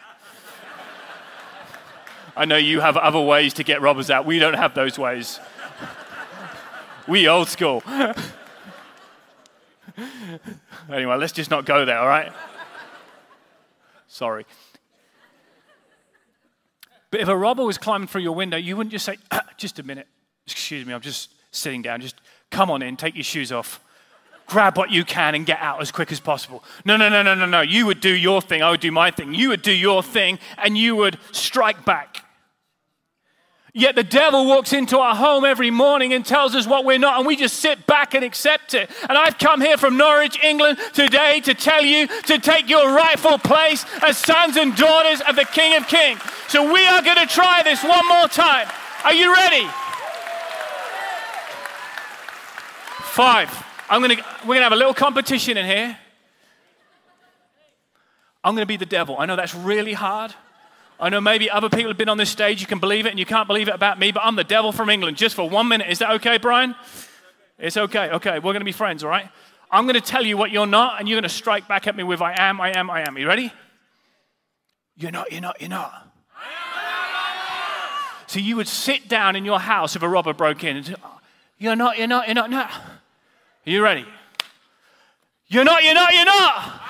I 2.38 2.46
know 2.46 2.58
you 2.58 2.82
have 2.82 2.96
other 2.96 3.20
ways 3.20 3.56
to 3.56 3.64
get 3.64 3.82
robbers 3.82 4.12
out. 4.12 4.28
We 4.28 4.38
don't 4.38 4.54
have 4.54 4.76
those 4.76 5.00
ways. 5.00 5.40
we 7.08 7.28
old 7.28 7.50
school. 7.50 7.84
anyway, 10.90 11.16
let's 11.18 11.34
just 11.34 11.50
not 11.50 11.66
go 11.66 11.84
there, 11.84 11.98
all 11.98 12.08
right? 12.08 12.32
Sorry. 14.10 14.46
But 17.12 17.22
if 17.22 17.28
a 17.28 17.38
robber 17.38 17.64
was 17.64 17.78
climbing 17.78 18.08
through 18.08 18.22
your 18.22 18.36
window, 18.36 18.58
you 18.58 18.76
wouldn't 18.76 18.92
just 18.92 19.06
say, 19.06 19.18
ah, 19.32 19.46
just 19.58 19.80
a 19.80 19.84
minute, 19.84 20.08
excuse 20.46 20.86
me, 20.86 20.94
I'm 20.94 21.02
just 21.02 21.32
sitting 21.52 21.82
down. 21.82 22.02
Just 22.02 22.16
come 22.52 22.70
on 22.70 22.82
in, 22.82 22.98
take 22.98 23.16
your 23.16 23.24
shoes 23.24 23.52
off, 23.52 23.80
grab 24.48 24.78
what 24.78 24.92
you 24.92 25.06
can, 25.06 25.36
and 25.36 25.46
get 25.46 25.60
out 25.60 25.82
as 25.82 25.92
quick 25.92 26.12
as 26.12 26.20
possible. 26.20 26.64
No, 26.86 26.98
no, 26.98 27.08
no, 27.08 27.24
no, 27.24 27.34
no, 27.36 27.46
no. 27.46 27.62
You 27.62 27.86
would 27.86 28.00
do 28.00 28.14
your 28.14 28.42
thing, 28.42 28.62
I 28.62 28.72
would 28.72 28.80
do 28.80 28.92
my 28.92 29.12
thing. 29.12 29.34
You 29.34 29.50
would 29.50 29.62
do 29.62 29.72
your 29.72 30.04
thing, 30.04 30.40
and 30.58 30.78
you 30.78 30.96
would 30.96 31.18
strike 31.32 31.86
back. 31.86 32.26
Yet 33.74 33.96
the 33.96 34.04
devil 34.04 34.48
walks 34.48 34.74
into 34.74 34.98
our 34.98 35.16
home 35.16 35.46
every 35.46 35.70
morning 35.70 36.14
and 36.14 36.26
tells 36.26 36.56
us 36.56 36.66
what 36.66 36.86
we're 36.86 36.98
not, 36.98 37.18
and 37.18 37.28
we 37.28 37.36
just 37.36 37.58
sit 37.58 37.86
back 37.86 38.16
and 38.16 38.26
accept 38.26 38.74
it. 38.74 38.90
And 39.08 39.18
I've 39.18 39.38
come 39.38 39.62
here 39.62 39.78
from 39.78 39.96
Norwich, 39.96 40.44
England 40.44 40.80
today 40.94 41.40
to 41.42 41.54
tell 41.54 41.84
you 41.84 42.08
to 42.08 42.40
take 42.40 42.68
your 42.68 42.92
rightful 42.92 43.38
place 43.38 43.86
as 44.02 44.18
sons 44.18 44.58
and 44.58 44.76
daughters 44.76 45.22
of 45.22 45.36
the 45.36 45.46
King 45.46 45.78
of 45.78 45.88
Kings. 45.88 46.20
So 46.48 46.74
we 46.74 46.84
are 46.86 47.02
going 47.04 47.18
to 47.18 47.28
try 47.28 47.62
this 47.64 47.84
one 47.84 48.08
more 48.08 48.28
time. 48.28 48.68
Are 49.04 49.14
you 49.14 49.34
ready? 49.34 49.68
Five. 53.04 53.66
I'm 53.90 54.02
gonna, 54.02 54.16
we're 54.42 54.56
going 54.56 54.60
to 54.60 54.64
have 54.64 54.72
a 54.72 54.78
little 54.78 54.94
competition 54.94 55.58
in 55.58 55.66
here. 55.66 55.98
I'm 58.44 58.56
going 58.56 58.64
to 58.64 58.68
be 58.68 58.78
the 58.78 58.86
devil. 58.86 59.16
I 59.20 59.26
know 59.26 59.36
that's 59.36 59.54
really 59.54 59.94
hard. 59.94 60.34
I 61.00 61.10
know 61.10 61.22
maybe 61.22 61.50
other 61.50 61.70
people 61.70 61.90
have 61.90 61.98
been 61.98 62.10
on 62.10 62.18
this 62.18 62.30
stage, 62.30 62.60
you 62.60 62.68
can 62.68 62.80
believe 62.80 63.06
it, 63.06 63.10
and 63.10 63.20
you 63.20 63.26
can't 63.26 63.48
believe 63.48 63.70
it 63.70 63.74
about 63.74 64.00
me, 64.00 64.12
but 64.12 64.22
I'm 64.24 64.36
the 64.36 64.44
devil 64.44 64.72
from 64.74 64.90
England 64.90 65.16
just 65.16 65.36
for 65.36 65.50
one 65.50 65.68
minute. 65.70 65.88
Is 65.90 66.00
that 66.00 66.12
okay, 66.16 66.38
Brian? 66.38 66.76
It's 67.58 67.78
okay. 67.78 68.10
Okay, 68.12 68.36
we're 68.36 68.54
going 68.54 68.60
to 68.60 68.66
be 68.66 68.74
friends, 68.74 69.04
all 69.04 69.10
right? 69.10 69.30
I'm 69.72 69.86
going 69.86 69.96
to 69.96 70.02
tell 70.02 70.26
you 70.26 70.36
what 70.36 70.52
you're 70.52 70.68
not, 70.68 71.00
and 71.00 71.08
you're 71.08 71.16
going 71.16 71.24
to 71.24 71.30
strike 71.30 71.68
back 71.68 71.88
at 71.88 71.96
me 71.96 72.04
with 72.04 72.22
I 72.22 72.36
am, 72.38 72.60
I 72.60 72.78
am, 72.78 72.90
I 72.90 73.08
am. 73.08 73.18
You 73.18 73.28
ready? 73.28 73.54
You're 74.98 75.12
not, 75.12 75.32
you're 75.32 75.42
not, 75.42 75.62
you're 75.62 75.70
not. 75.70 76.08
So 78.28 78.40
you 78.40 78.58
would 78.58 78.68
sit 78.68 79.08
down 79.08 79.36
in 79.36 79.46
your 79.46 79.60
house 79.60 79.96
if 79.96 80.04
a 80.04 80.10
robber 80.10 80.34
broke 80.34 80.64
in 80.64 80.78
and 80.78 80.86
say, 80.86 80.96
You're 81.58 81.76
not, 81.76 81.98
you're 81.98 82.08
not, 82.08 82.28
you're 82.28 82.36
not, 82.36 82.50
no. 82.50 82.60
Are 82.60 82.70
you 83.66 83.82
ready? 83.82 84.06
You're 85.48 85.64
not, 85.64 85.84
you're 85.84 85.96
not, 85.96 86.14
you're 86.14 86.26
not. 86.26 86.89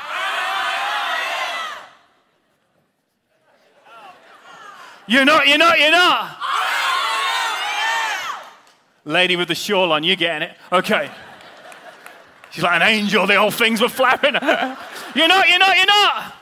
You're 5.10 5.26
not, 5.26 5.48
you're 5.48 5.58
not, 5.58 5.80
you're 5.80 5.90
not. 5.90 6.38
Lady 9.06 9.36
with 9.36 9.48
the 9.48 9.56
shawl 9.56 9.92
on, 9.92 10.04
You're 10.04 10.16
getting 10.16 10.50
it? 10.50 10.58
Okay. 10.72 11.10
She's 12.52 12.64
like 12.64 12.80
an 12.80 12.88
angel, 12.88 13.26
the 13.26 13.36
old 13.36 13.56
things 13.56 13.82
were 13.82 13.90
flapping. 13.90 14.34
you're 15.16 15.28
not, 15.28 15.50
you're 15.50 15.58
not, 15.58 15.78
you're 15.78 15.86
not. 15.88 16.34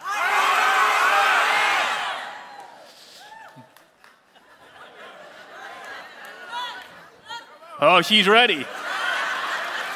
Oh, 7.79 8.01
she's 8.01 8.27
ready. 8.27 8.65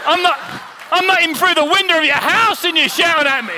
I'm 0.06 0.24
not, 0.24 0.40
I'm 0.94 1.06
not 1.08 1.22
even 1.22 1.36
through 1.36 1.56
the 1.56 1.66
window 1.66 1.98
of 1.98 2.06
your 2.06 2.14
house 2.14 2.64
and 2.64 2.78
you're 2.78 2.88
shouting 2.88 3.28
at 3.28 3.44
me. 3.44 3.54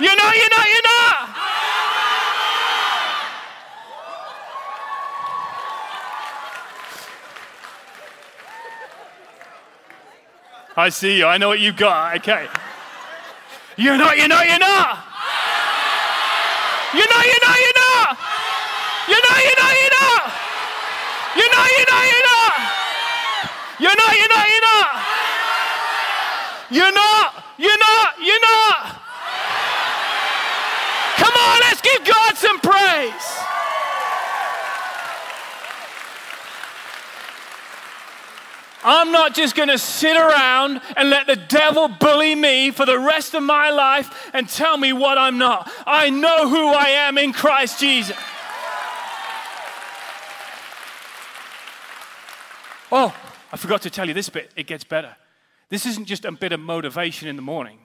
You're 0.00 0.16
not, 0.16 0.34
you're 0.34 0.50
not, 0.50 0.66
you're 0.66 0.82
not. 0.84 1.34
I 10.76 10.88
see 10.88 11.18
you. 11.18 11.26
I 11.26 11.38
know 11.38 11.48
what 11.48 11.60
you've 11.60 11.76
got. 11.76 12.16
Okay. 12.16 12.48
You're 13.76 13.96
not, 13.96 14.16
you're 14.18 14.28
not, 14.28 14.46
you're 14.46 14.58
not. 14.58 15.04
You're 16.94 17.10
not, 17.10 17.24
you're 17.26 17.42
not, 17.42 17.58
you're 17.58 17.78
not. 17.78 18.18
You're 19.06 19.22
not, 19.22 19.38
you're 19.44 19.60
not, 19.62 19.74
you're 19.78 19.94
not. 19.94 20.32
You're 21.34 21.50
not, 21.54 21.70
you're 21.70 21.90
not, 21.90 22.04
you're 22.10 22.26
not. 22.26 22.54
You're 23.78 23.96
not, 23.96 24.12
you're 24.18 24.28
not, 24.28 24.46
you're 24.48 24.62
not. 24.62 24.90
You're 26.70 26.92
not, 26.92 27.44
you're 27.58 27.78
not, 27.78 28.14
you're 28.18 28.40
not. 28.40 28.98
Come 31.16 31.34
on, 31.34 31.60
let's 31.60 31.80
give 31.82 32.04
God 32.04 32.36
some 32.36 32.58
praise. 32.60 33.43
I'm 38.84 39.10
not 39.10 39.34
just 39.34 39.56
going 39.56 39.70
to 39.70 39.78
sit 39.78 40.16
around 40.16 40.82
and 40.96 41.08
let 41.08 41.26
the 41.26 41.36
devil 41.36 41.88
bully 41.88 42.34
me 42.34 42.70
for 42.70 42.84
the 42.84 42.98
rest 42.98 43.34
of 43.34 43.42
my 43.42 43.70
life 43.70 44.30
and 44.34 44.48
tell 44.48 44.76
me 44.76 44.92
what 44.92 45.16
I'm 45.16 45.38
not. 45.38 45.70
I 45.86 46.10
know 46.10 46.48
who 46.48 46.68
I 46.68 46.88
am 46.88 47.16
in 47.16 47.32
Christ 47.32 47.80
Jesus. 47.80 48.16
Oh, 52.92 53.14
I 53.50 53.56
forgot 53.56 53.82
to 53.82 53.90
tell 53.90 54.06
you 54.06 54.14
this 54.14 54.28
bit. 54.28 54.52
It 54.54 54.66
gets 54.66 54.84
better. 54.84 55.16
This 55.70 55.86
isn't 55.86 56.04
just 56.04 56.24
a 56.24 56.32
bit 56.32 56.52
of 56.52 56.60
motivation 56.60 57.26
in 57.26 57.36
the 57.36 57.42
morning. 57.42 57.78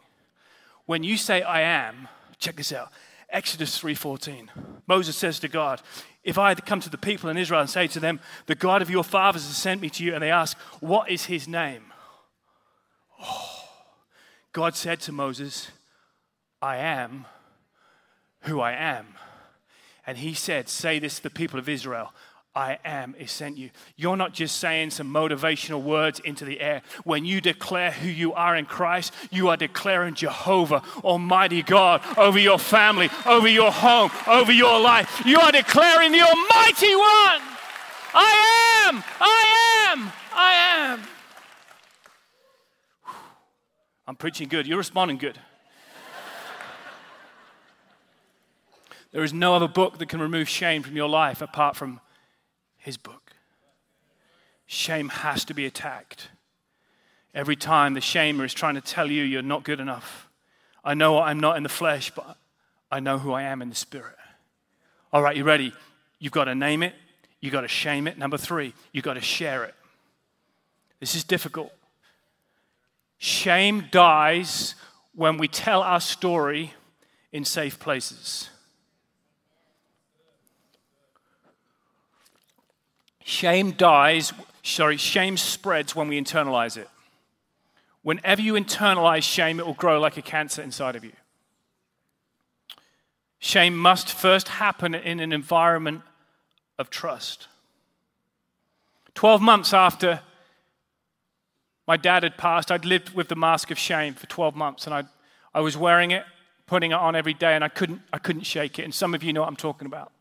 When 0.86 1.04
you 1.04 1.18
say 1.18 1.42
I 1.42 1.62
am, 1.62 2.10
check 2.40 2.58
this 2.58 2.74
out. 2.74 2.92
Exodus 3.32 3.80
3:14. 3.80 4.50
Moses 4.88 5.16
says 5.16 5.40
to 5.40 5.48
God, 5.48 5.82
if 6.24 6.38
I 6.38 6.50
had 6.50 6.66
come 6.66 6.80
to 6.82 6.90
the 6.90 6.98
people 6.98 7.30
in 7.30 7.38
Israel 7.38 7.62
and 7.62 7.70
say 7.70 7.88
to 7.88 8.00
them, 8.00 8.20
The 8.48 8.56
God 8.56 8.82
of 8.82 8.90
your 8.90 9.04
fathers 9.04 9.48
has 9.48 9.56
sent 9.56 9.82
me 9.82 9.90
to 9.92 10.04
you, 10.04 10.14
and 10.14 10.22
they 10.22 10.32
ask, 10.32 10.58
What 10.80 11.10
is 11.10 11.26
his 11.26 11.48
name? 11.48 11.94
Oh, 13.22 13.64
God 14.52 14.76
said 14.76 15.00
to 15.02 15.12
Moses, 15.12 15.72
I 16.62 16.78
am 16.78 17.26
who 18.42 18.60
I 18.60 18.74
am. 18.74 19.16
And 20.06 20.18
he 20.18 20.34
said, 20.34 20.70
Say 20.70 21.00
this 21.00 21.18
to 21.18 21.24
the 21.24 21.30
people 21.30 21.60
of 21.60 21.70
Israel 21.70 22.14
I 22.56 22.80
am 22.84 23.16
is 23.20 23.32
sent 23.32 23.58
you. 23.58 23.70
You're 23.96 24.18
not 24.18 24.34
just 24.34 24.58
saying 24.58 24.90
some 24.90 25.14
motivational 25.14 25.84
words 25.84 26.20
into 26.20 26.46
the 26.46 26.60
air. 26.60 26.82
When 27.04 27.24
you 27.24 27.42
declare 27.42 27.92
who 27.92 28.10
you 28.10 28.34
are 28.34 28.56
in 28.56 28.66
Christ, 28.66 29.14
you 29.30 29.50
are 29.50 29.58
declaring 29.58 30.16
Jehovah, 30.16 30.82
Almighty 31.04 31.62
God, 31.62 32.02
over 32.18 32.40
your 32.40 32.58
family, 32.58 33.10
over 33.26 33.48
your 33.48 33.72
home, 33.72 34.10
over 34.28 34.52
your 34.52 34.80
life. 34.80 35.22
You 35.26 35.40
are 35.40 35.52
declaring 35.52 36.12
the 36.12 36.22
Almighty 36.22 36.96
One. 36.96 37.42
I 38.14 38.88
am, 38.88 39.04
I 39.22 39.92
am, 39.92 40.12
I 40.34 40.54
am. 40.54 41.02
I'm 44.08 44.16
preaching 44.16 44.48
good. 44.48 44.66
You're 44.66 44.80
responding 44.80 45.20
good. 45.20 45.40
there 49.12 49.24
is 49.24 49.34
no 49.34 49.54
other 49.54 49.68
book 49.68 50.00
that 50.00 50.10
can 50.10 50.20
remove 50.20 50.50
shame 50.50 50.82
from 50.82 50.96
your 50.96 51.10
life 51.10 51.44
apart 51.44 51.76
from 51.76 52.02
his 52.80 52.98
book. 52.98 53.34
Shame 54.66 55.10
has 55.10 55.46
to 55.46 55.54
be 55.54 55.66
attacked. 55.66 56.30
Every 57.34 57.56
time 57.56 57.94
the 57.94 58.00
shamer 58.00 58.46
is 58.46 58.54
trying 58.54 58.76
to 58.76 58.82
tell 58.82 59.10
you 59.10 59.24
you're 59.24 59.42
not 59.42 59.64
good 59.64 59.80
enough. 59.80 60.28
I 60.84 60.94
know 60.94 61.20
I'm 61.20 61.40
not 61.40 61.58
in 61.58 61.64
the 61.64 61.70
flesh, 61.70 62.12
but 62.12 62.38
I 62.92 63.00
know 63.00 63.20
who 63.20 63.32
I 63.32 63.44
am 63.44 63.62
in 63.62 63.70
the 63.70 63.76
spirit. 63.76 64.16
All 65.14 65.22
right, 65.22 65.36
you 65.36 65.44
ready? 65.44 65.74
You've 66.20 66.34
got 66.34 66.46
to 66.46 66.56
name 66.56 66.84
it, 66.84 66.94
you've 67.40 67.54
got 67.54 67.62
to 67.62 67.68
shame 67.68 68.08
it. 68.08 68.18
Number 68.18 68.38
three, 68.38 68.74
you've 68.92 69.06
got 69.06 69.14
to 69.14 69.22
share 69.22 69.64
it. 69.64 69.76
This 71.00 71.16
is 71.16 71.24
difficult. 71.24 71.72
Shame 73.18 73.86
dies 73.92 74.76
when 75.14 75.38
we 75.38 75.48
tell 75.48 75.82
our 75.82 76.00
story 76.00 76.74
in 77.32 77.46
safe 77.46 77.80
places. 77.80 78.50
Shame 83.30 83.74
dies, 83.74 84.34
sorry, 84.64 84.98
shame 84.98 85.38
spreads 85.38 85.96
when 85.96 86.08
we 86.08 86.20
internalize 86.20 86.78
it. 86.78 86.90
Whenever 88.02 88.42
you 88.42 88.54
internalize 88.54 89.22
shame, 89.22 89.60
it 89.60 89.68
will 89.68 89.76
grow 89.76 90.00
like 90.00 90.18
a 90.18 90.22
cancer 90.24 90.64
inside 90.64 90.96
of 90.96 91.04
you. 91.04 91.12
Shame 93.38 93.78
must 93.78 94.12
first 94.12 94.48
happen 94.48 94.96
in 94.96 95.20
an 95.20 95.32
environment 95.32 96.02
of 96.80 96.90
trust. 96.90 97.48
12 99.14 99.44
months 99.44 99.76
after 99.76 100.22
my 101.88 101.98
dad 101.98 102.24
had 102.24 102.36
passed, 102.36 102.72
I'd 102.72 102.84
lived 102.84 103.14
with 103.14 103.28
the 103.28 103.36
mask 103.36 103.70
of 103.70 103.78
shame 103.78 104.16
for 104.16 104.26
12 104.26 104.56
months, 104.56 104.88
and 104.88 104.96
I, 104.96 105.04
I 105.54 105.62
was 105.62 105.78
wearing 105.78 106.10
it, 106.10 106.26
putting 106.66 106.90
it 106.90 106.96
on 106.96 107.16
every 107.16 107.36
day, 107.36 107.54
and 107.54 107.64
I 107.64 107.70
couldn't, 107.70 108.02
I 108.12 108.18
couldn't 108.18 108.48
shake 108.48 108.80
it. 108.80 108.86
And 108.86 108.94
some 108.94 109.14
of 109.14 109.22
you 109.22 109.34
know 109.34 109.42
what 109.42 109.50
I'm 109.50 109.56
talking 109.56 109.86
about. 109.86 110.14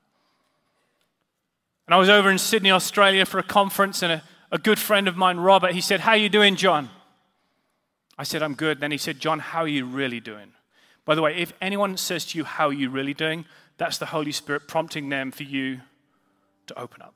And 1.88 1.94
I 1.94 1.98
was 1.98 2.10
over 2.10 2.30
in 2.30 2.36
Sydney, 2.36 2.70
Australia 2.70 3.24
for 3.24 3.38
a 3.38 3.42
conference, 3.42 4.02
and 4.02 4.12
a, 4.12 4.22
a 4.52 4.58
good 4.58 4.78
friend 4.78 5.08
of 5.08 5.16
mine, 5.16 5.38
Robert, 5.38 5.72
he 5.72 5.80
said, 5.80 6.00
How 6.00 6.10
are 6.10 6.18
you 6.18 6.28
doing, 6.28 6.54
Jon? 6.54 6.90
I 8.18 8.24
said, 8.24 8.42
I'm 8.42 8.52
good. 8.52 8.78
Then 8.78 8.90
he 8.90 8.98
said, 8.98 9.20
Jon, 9.20 9.38
how 9.38 9.60
are 9.60 9.68
you 9.68 9.86
really 9.86 10.20
doing? 10.20 10.52
By 11.06 11.14
the 11.14 11.22
way, 11.22 11.34
if 11.34 11.54
anyone 11.62 11.96
says 11.96 12.26
to 12.26 12.38
you, 12.38 12.44
How 12.44 12.68
are 12.68 12.74
you 12.74 12.90
really 12.90 13.14
doing? 13.14 13.46
That's 13.78 13.96
the 13.96 14.04
Holy 14.04 14.32
Spirit 14.32 14.68
prompting 14.68 15.08
them 15.08 15.30
for 15.30 15.44
you 15.44 15.80
to 16.66 16.78
open 16.78 17.00
up. 17.00 17.14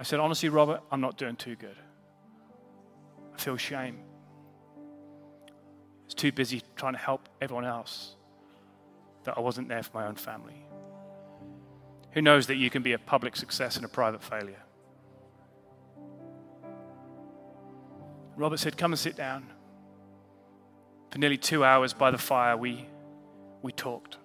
I 0.00 0.02
said, 0.02 0.18
Honestly, 0.18 0.48
Robert, 0.48 0.80
I'm 0.90 1.00
not 1.00 1.16
doing 1.16 1.36
too 1.36 1.54
good. 1.54 1.76
I 3.36 3.38
feel 3.38 3.56
shame. 3.56 4.00
I 5.46 6.06
was 6.06 6.14
too 6.14 6.32
busy 6.32 6.60
trying 6.74 6.94
to 6.94 6.98
help 6.98 7.28
everyone 7.40 7.66
else 7.66 8.16
that 9.22 9.38
I 9.38 9.40
wasn't 9.40 9.68
there 9.68 9.84
for 9.84 9.96
my 9.96 10.08
own 10.08 10.16
family. 10.16 10.67
Who 12.12 12.22
knows 12.22 12.46
that 12.46 12.56
you 12.56 12.70
can 12.70 12.82
be 12.82 12.92
a 12.92 12.98
public 12.98 13.36
success 13.36 13.76
and 13.76 13.84
a 13.84 13.88
private 13.88 14.22
failure? 14.22 14.62
Robert 18.36 18.58
said, 18.58 18.76
Come 18.76 18.92
and 18.92 18.98
sit 18.98 19.16
down. 19.16 19.46
For 21.10 21.18
nearly 21.18 21.38
two 21.38 21.64
hours 21.64 21.92
by 21.92 22.10
the 22.10 22.18
fire, 22.18 22.56
we, 22.56 22.86
we 23.62 23.72
talked. 23.72 24.16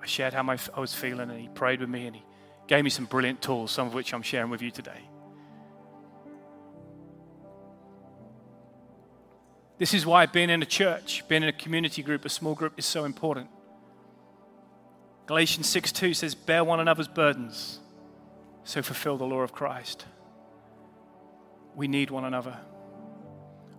I 0.00 0.06
shared 0.06 0.34
how 0.34 0.42
my, 0.42 0.58
I 0.74 0.80
was 0.80 0.94
feeling, 0.94 1.30
and 1.30 1.40
he 1.40 1.48
prayed 1.48 1.80
with 1.80 1.88
me, 1.88 2.06
and 2.06 2.16
he 2.16 2.24
gave 2.66 2.84
me 2.84 2.90
some 2.90 3.06
brilliant 3.06 3.42
tools, 3.42 3.70
some 3.70 3.86
of 3.86 3.94
which 3.94 4.12
I'm 4.14 4.22
sharing 4.22 4.50
with 4.50 4.62
you 4.62 4.70
today. 4.70 5.08
This 9.78 9.94
is 9.94 10.06
why 10.06 10.26
being 10.26 10.50
in 10.50 10.62
a 10.62 10.66
church, 10.66 11.26
being 11.28 11.42
in 11.42 11.48
a 11.48 11.52
community 11.52 12.02
group, 12.02 12.24
a 12.24 12.28
small 12.28 12.54
group, 12.54 12.74
is 12.78 12.86
so 12.86 13.04
important. 13.04 13.48
Galatians 15.26 15.68
6 15.68 15.92
2 15.92 16.14
says, 16.14 16.34
Bear 16.34 16.64
one 16.64 16.80
another's 16.80 17.08
burdens, 17.08 17.78
so 18.64 18.82
fulfill 18.82 19.16
the 19.16 19.24
law 19.24 19.40
of 19.40 19.52
Christ. 19.52 20.04
We 21.74 21.88
need 21.88 22.10
one 22.10 22.24
another. 22.24 22.58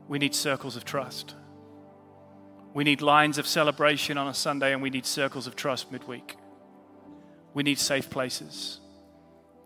We 0.08 0.20
need 0.20 0.34
circles 0.34 0.76
of 0.76 0.86
trust. 0.86 1.36
We 2.74 2.84
need 2.84 3.02
lines 3.02 3.38
of 3.38 3.46
celebration 3.46 4.18
on 4.18 4.28
a 4.28 4.34
Sunday, 4.34 4.74
and 4.74 4.82
we 4.82 4.90
need 4.90 5.06
circles 5.06 5.46
of 5.46 5.56
trust 5.56 5.92
midweek. 5.92 6.38
We 7.54 7.62
need 7.62 7.78
safe 7.78 8.10
places. 8.10 8.80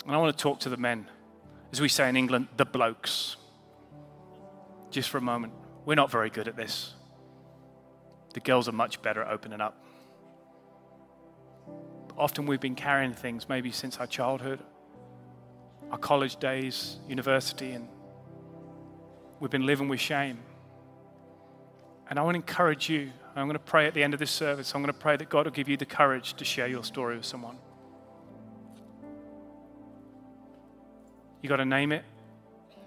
And 0.06 0.14
I 0.14 0.18
want 0.18 0.38
to 0.38 0.42
talk 0.42 0.60
to 0.62 0.70
the 0.70 0.78
men, 0.78 1.08
as 1.72 1.80
we 1.80 1.90
say 1.90 2.10
in 2.10 2.18
England, 2.18 2.48
the 2.58 2.66
blokes, 2.66 3.38
just 4.90 5.10
for 5.10 5.18
a 5.18 5.22
moment. 5.22 5.54
We're 5.86 5.96
not 5.96 6.12
very 6.12 6.30
good 6.30 6.48
at 6.48 6.58
this. 6.58 6.94
The 8.34 8.42
girls 8.42 8.68
are 8.68 8.74
much 8.74 9.02
better 9.02 9.22
at 9.22 9.32
opening 9.32 9.62
up 9.62 9.82
often 12.18 12.46
we've 12.48 12.60
been 12.60 12.76
carrying 12.76 13.14
things 13.14 13.48
maybe 13.48 13.72
since 13.72 13.98
our 13.98 14.08
childhood, 14.08 14.60
our 15.92 15.98
college 15.98 16.38
days, 16.38 16.98
university, 17.08 17.72
and 17.72 17.88
we've 19.40 19.52
been 19.52 19.66
living 19.66 19.88
with 19.88 20.00
shame. 20.00 20.40
And 22.10 22.18
I 22.18 22.24
want 22.24 22.36
to 22.36 22.40
encourage 22.40 22.90
you. 22.90 23.12
I'm 23.36 23.46
going 23.46 23.54
to 23.54 23.60
pray 23.60 23.86
at 23.86 23.94
the 23.94 24.04
end 24.04 24.16
of 24.16 24.20
this 24.20 24.32
service. 24.32 24.74
I'm 24.74 24.82
going 24.82 24.94
to 24.94 25.00
pray 25.00 25.16
that 25.16 25.30
God 25.30 25.46
will 25.46 25.52
give 25.52 25.70
you 25.70 25.78
the 25.78 25.86
courage 25.86 26.34
to 26.36 26.46
share 26.46 26.68
your 26.68 26.84
story 26.84 27.16
with 27.16 27.26
someone. 27.26 27.58
You've 31.42 31.50
got 31.50 31.58
to 31.58 31.66
name 31.66 31.92
it, 31.92 32.04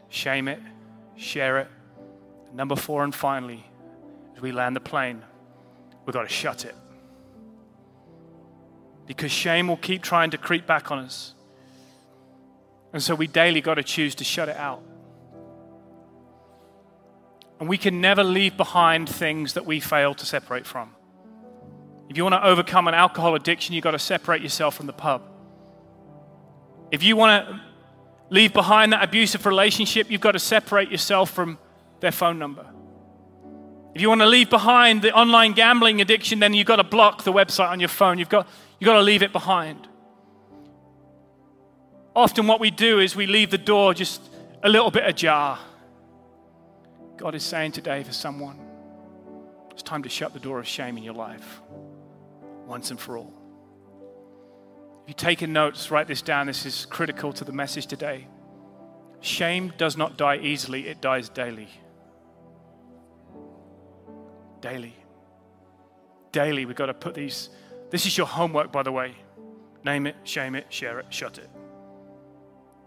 shame 0.08 0.48
it, 0.48 0.58
share 1.16 1.58
it. 1.60 1.68
Number 2.52 2.74
four, 2.74 3.04
and 3.04 3.14
finally, 3.14 3.64
as 4.34 4.42
we 4.42 4.50
land 4.50 4.74
the 4.74 4.80
plane, 4.80 5.22
we've 6.04 6.14
got 6.14 6.22
to 6.22 6.28
shut 6.28 6.64
it 6.64 6.74
because 9.11 9.33
shame 9.33 9.66
will 9.66 9.77
keep 9.77 10.05
trying 10.05 10.31
to 10.31 10.38
creep 10.38 10.68
back 10.68 10.92
on 10.92 11.01
us. 11.01 11.35
And 12.92 13.03
so 13.03 13.16
we 13.16 13.27
daily 13.27 13.61
got 13.61 13.75
to 13.75 13.83
choose 13.83 14.14
to 14.14 14.25
shut 14.25 14.49
it 14.49 14.57
out. 14.57 14.85
And 17.59 17.68
we 17.68 17.77
can 17.77 18.01
never 18.01 18.23
leave 18.23 18.57
behind 18.57 19.09
things 19.09 19.55
that 19.55 19.66
we 19.66 19.81
fail 19.81 20.14
to 20.14 20.25
separate 20.25 20.64
from. 20.64 20.94
If 22.09 22.16
you 22.18 22.23
want 22.23 22.35
to 22.35 22.46
overcome 22.46 22.87
an 22.87 22.94
alcohol 22.94 23.35
addiction, 23.35 23.75
you've 23.75 23.83
got 23.83 23.90
to 23.90 23.99
separate 23.99 24.42
yourself 24.42 24.77
from 24.77 24.87
the 24.87 24.92
pub. 24.92 25.23
If 26.92 27.03
you 27.03 27.16
want 27.16 27.49
to 27.49 27.61
leave 28.29 28.53
behind 28.53 28.92
that 28.92 29.03
abusive 29.03 29.44
relationship, 29.44 30.09
you've 30.09 30.20
got 30.20 30.33
to 30.33 30.38
separate 30.38 30.88
yourself 30.88 31.33
from 31.33 31.59
their 31.99 32.12
phone 32.12 32.38
number. 32.38 32.64
If 33.92 34.03
you 34.03 34.09
want 34.09 34.20
to 34.20 34.29
leave 34.29 34.51
behind 34.51 35.03
the 35.03 35.12
online 35.12 35.53
gambling 35.55 36.01
addiction, 36.01 36.38
then 36.38 36.55
you've 36.55 36.68
got 36.68 36.77
to 36.77 36.85
block 36.85 37.25
the 37.25 37.33
website 37.33 37.70
on 37.70 37.81
your 37.81 37.88
phone. 37.88 38.20
You've 38.20 38.29
got, 38.29 38.46
you've 38.80 38.86
got 38.86 38.94
to 38.94 39.02
leave 39.02 39.22
it 39.22 39.32
behind. 39.32 39.86
Often, 42.16 42.48
what 42.48 42.58
we 42.58 42.72
do 42.72 42.98
is 42.98 43.14
we 43.14 43.26
leave 43.26 43.50
the 43.50 43.58
door 43.58 43.94
just 43.94 44.20
a 44.64 44.68
little 44.68 44.90
bit 44.90 45.06
ajar. 45.06 45.60
God 47.16 47.36
is 47.36 47.44
saying 47.44 47.72
today 47.72 48.02
for 48.02 48.12
someone, 48.12 48.58
it's 49.70 49.82
time 49.82 50.02
to 50.02 50.08
shut 50.08 50.32
the 50.32 50.40
door 50.40 50.58
of 50.58 50.66
shame 50.66 50.98
in 50.98 51.04
your 51.04 51.14
life 51.14 51.60
once 52.66 52.90
and 52.90 52.98
for 52.98 53.16
all. 53.16 53.32
If 55.04 55.10
you're 55.10 55.14
taking 55.14 55.52
notes, 55.52 55.90
write 55.90 56.08
this 56.08 56.22
down. 56.22 56.48
This 56.48 56.66
is 56.66 56.86
critical 56.86 57.32
to 57.34 57.44
the 57.44 57.52
message 57.52 57.86
today. 57.86 58.26
Shame 59.20 59.72
does 59.78 59.96
not 59.96 60.16
die 60.16 60.38
easily, 60.38 60.88
it 60.88 61.00
dies 61.00 61.28
daily 61.28 61.68
daily. 64.60 64.94
Daily, 66.32 66.64
we've 66.64 66.76
got 66.76 66.86
to 66.86 66.94
put 66.94 67.14
these. 67.14 67.50
This 67.90 68.07
is 68.07 68.16
your 68.16 68.26
homework, 68.26 68.72
by 68.72 68.83
the 68.83 68.92
way. 68.92 69.14
Name 69.85 70.07
it, 70.07 70.16
shame 70.24 70.55
it, 70.55 70.66
share 70.68 71.00
it, 71.00 71.07
shut 71.11 71.38
it. 71.38 71.48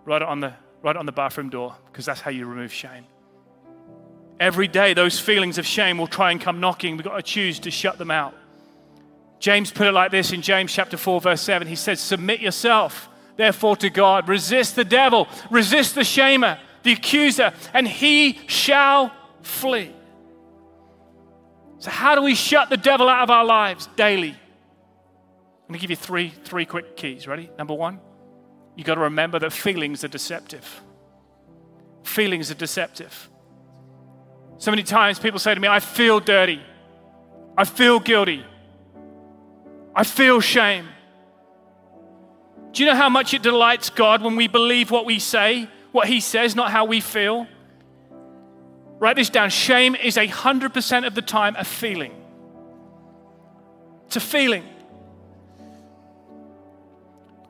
Write 0.06 0.22
it 0.22 0.28
on 0.28 0.39
the, 0.39 0.54
write 0.82 0.96
it 0.96 1.00
on 1.00 1.06
the 1.06 1.12
bathroom 1.12 1.50
door, 1.50 1.76
because 1.92 2.06
that's 2.06 2.22
how 2.22 2.32
you 2.32 2.46
remove 2.46 2.72
shame. 2.72 3.06
Every 4.39 4.68
day, 4.68 4.94
those 4.94 5.20
feelings 5.20 5.58
of 5.58 5.66
shame 5.66 5.98
will 5.98 6.08
try 6.08 6.32
and 6.32 6.39
come 6.42 6.60
knocking. 6.60 6.98
We've 6.98 7.06
got 7.06 7.16
to 7.16 7.22
choose 7.22 7.60
to 7.60 7.72
shut 7.72 7.98
them 7.98 8.12
out. 8.12 8.34
James 9.39 9.72
put 9.72 9.88
it 9.88 9.92
like 9.92 10.12
this 10.12 10.32
in 10.32 10.42
James 10.42 10.72
chapter 10.72 10.98
4, 10.98 11.22
verse 11.22 11.42
7. 11.42 11.68
He 11.68 11.76
says, 11.76 12.00
Submit 12.00 12.39
yourself, 12.39 13.10
therefore, 13.36 13.76
to 13.78 13.89
God. 13.89 14.28
Resist 14.30 14.76
the 14.76 14.86
devil, 14.86 15.28
resist 15.52 15.96
the 15.96 16.02
shamer, 16.02 16.60
the 16.84 16.94
accuser, 16.94 17.54
and 17.74 17.88
he 17.88 18.39
shall 18.48 19.12
flee. 19.42 19.94
So, 21.80 21.92
how 21.92 22.16
do 22.16 22.22
we 22.22 22.36
shut 22.36 22.70
the 22.70 22.78
devil 22.78 23.10
out 23.10 23.24
of 23.24 23.30
our 23.30 23.44
lives 23.44 23.88
daily? 23.98 24.38
I'm 25.63 25.69
going 25.69 25.80
to 25.80 25.82
give 25.82 25.89
you 25.89 25.95
three, 25.95 26.30
three 26.43 26.65
quick 26.65 26.97
keys. 26.97 27.28
Ready? 27.28 27.49
Number 27.58 27.73
one, 27.73 27.99
you 28.76 28.84
got 28.84 28.95
to 28.95 29.02
remember 29.02 29.39
that 29.39 29.54
feelings 29.54 30.04
are 30.04 30.10
deceptive. 30.10 30.82
Feelings 32.04 32.52
are 32.52 32.56
deceptive. 32.56 33.30
So 34.58 34.71
many 34.71 34.84
times 34.84 35.19
people 35.19 35.39
say 35.39 35.54
to 35.56 35.60
me, 35.60 35.67
I 35.67 35.80
feel 35.80 36.19
dirty. 36.19 36.62
I 37.58 37.63
feel 37.63 37.99
guilty. 37.99 38.45
I 39.95 40.04
feel 40.04 40.41
shame. 40.41 40.88
Do 42.71 42.84
you 42.84 42.89
know 42.89 42.95
how 42.95 43.10
much 43.10 43.34
it 43.34 43.43
delights 43.43 43.89
God 43.89 44.23
when 44.23 44.36
we 44.36 44.47
believe 44.47 44.89
what 44.89 45.06
we 45.06 45.19
say, 45.19 45.69
what 45.91 46.08
He 46.08 46.19
says, 46.19 46.56
not 46.56 46.71
how 46.71 46.86
we 46.86 46.99
feel? 46.99 47.47
Write 48.99 49.15
this 49.15 49.30
down. 49.30 49.49
Shame 49.49 49.95
is 49.95 50.17
100% 50.17 51.08
of 51.08 51.13
the 51.13 51.21
time 51.21 51.56
a 51.58 51.63
feeling. 51.63 52.13
It's 54.08 54.15
a 54.15 54.19
feeling. 54.19 54.63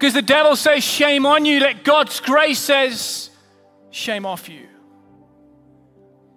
Because 0.04 0.16
the 0.16 0.22
devil 0.22 0.58
says, 0.58 0.84
Shame 0.84 1.26
on 1.26 1.46
you, 1.46 1.62
that 1.62 1.86
God's 1.86 2.20
grace 2.20 2.60
says, 2.60 3.30
Shame 3.90 4.26
off 4.26 4.50
you. 4.50 4.68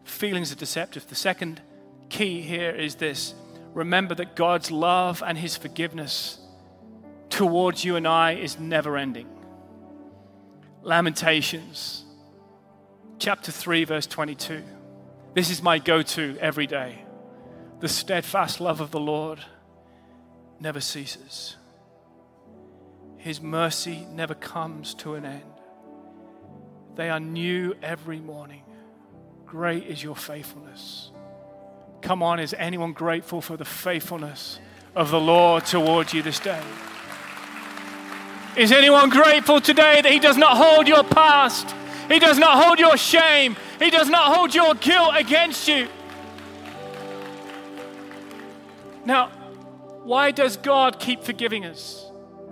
Feelings 0.04 0.52
are 0.52 0.54
deceptive. 0.54 1.08
The 1.08 1.16
second 1.16 1.60
key 2.08 2.42
here 2.42 2.70
is 2.70 2.94
this 2.94 3.34
remember 3.74 4.14
that 4.14 4.36
God's 4.36 4.70
love 4.70 5.20
and 5.26 5.36
his 5.36 5.56
forgiveness 5.56 6.38
towards 7.28 7.84
you 7.84 7.96
and 7.96 8.06
I 8.06 8.34
is 8.34 8.56
never 8.56 8.96
ending. 8.96 9.26
Lamentations, 10.82 12.04
chapter 13.18 13.50
3, 13.50 13.82
verse 13.82 14.06
22. 14.06 14.62
This 15.34 15.50
is 15.50 15.60
my 15.60 15.80
go 15.80 16.02
to 16.02 16.36
every 16.40 16.68
day. 16.68 17.04
The 17.80 17.88
steadfast 17.88 18.60
love 18.60 18.80
of 18.80 18.92
the 18.92 19.00
Lord 19.00 19.40
never 20.60 20.80
ceases, 20.80 21.56
His 23.26 23.40
mercy 23.40 24.06
never 24.12 24.36
comes 24.36 24.94
to 24.94 25.16
an 25.16 25.24
end. 25.24 25.42
They 26.94 27.10
are 27.10 27.18
new 27.18 27.74
every 27.82 28.20
morning. 28.20 28.62
Great 29.44 29.82
is 29.88 30.00
your 30.00 30.14
faithfulness. 30.14 31.10
Come 32.02 32.22
on, 32.22 32.38
is 32.38 32.54
anyone 32.56 32.92
grateful 32.92 33.40
for 33.40 33.56
the 33.56 33.64
faithfulness 33.64 34.60
of 34.94 35.10
the 35.10 35.18
Lord 35.20 35.66
towards 35.66 36.14
you 36.14 36.22
this 36.22 36.38
day? 36.38 36.62
Is 38.56 38.70
anyone 38.70 39.10
grateful 39.10 39.60
today 39.60 40.02
that 40.02 40.12
He 40.12 40.20
does 40.20 40.36
not 40.36 40.56
hold 40.56 40.86
your 40.86 41.02
past? 41.02 41.74
He 42.08 42.20
does 42.20 42.38
not 42.38 42.62
hold 42.62 42.78
your 42.78 42.96
shame. 42.96 43.56
He 43.80 43.90
does 43.90 44.08
not 44.08 44.36
hold 44.36 44.54
your 44.54 44.76
guilt 44.76 45.14
against 45.16 45.66
you. 45.66 45.88
Now, 49.04 49.30
why 50.04 50.30
does 50.30 50.56
God 50.56 51.00
keep 51.00 51.24
forgiving 51.24 51.64
us? 51.64 52.05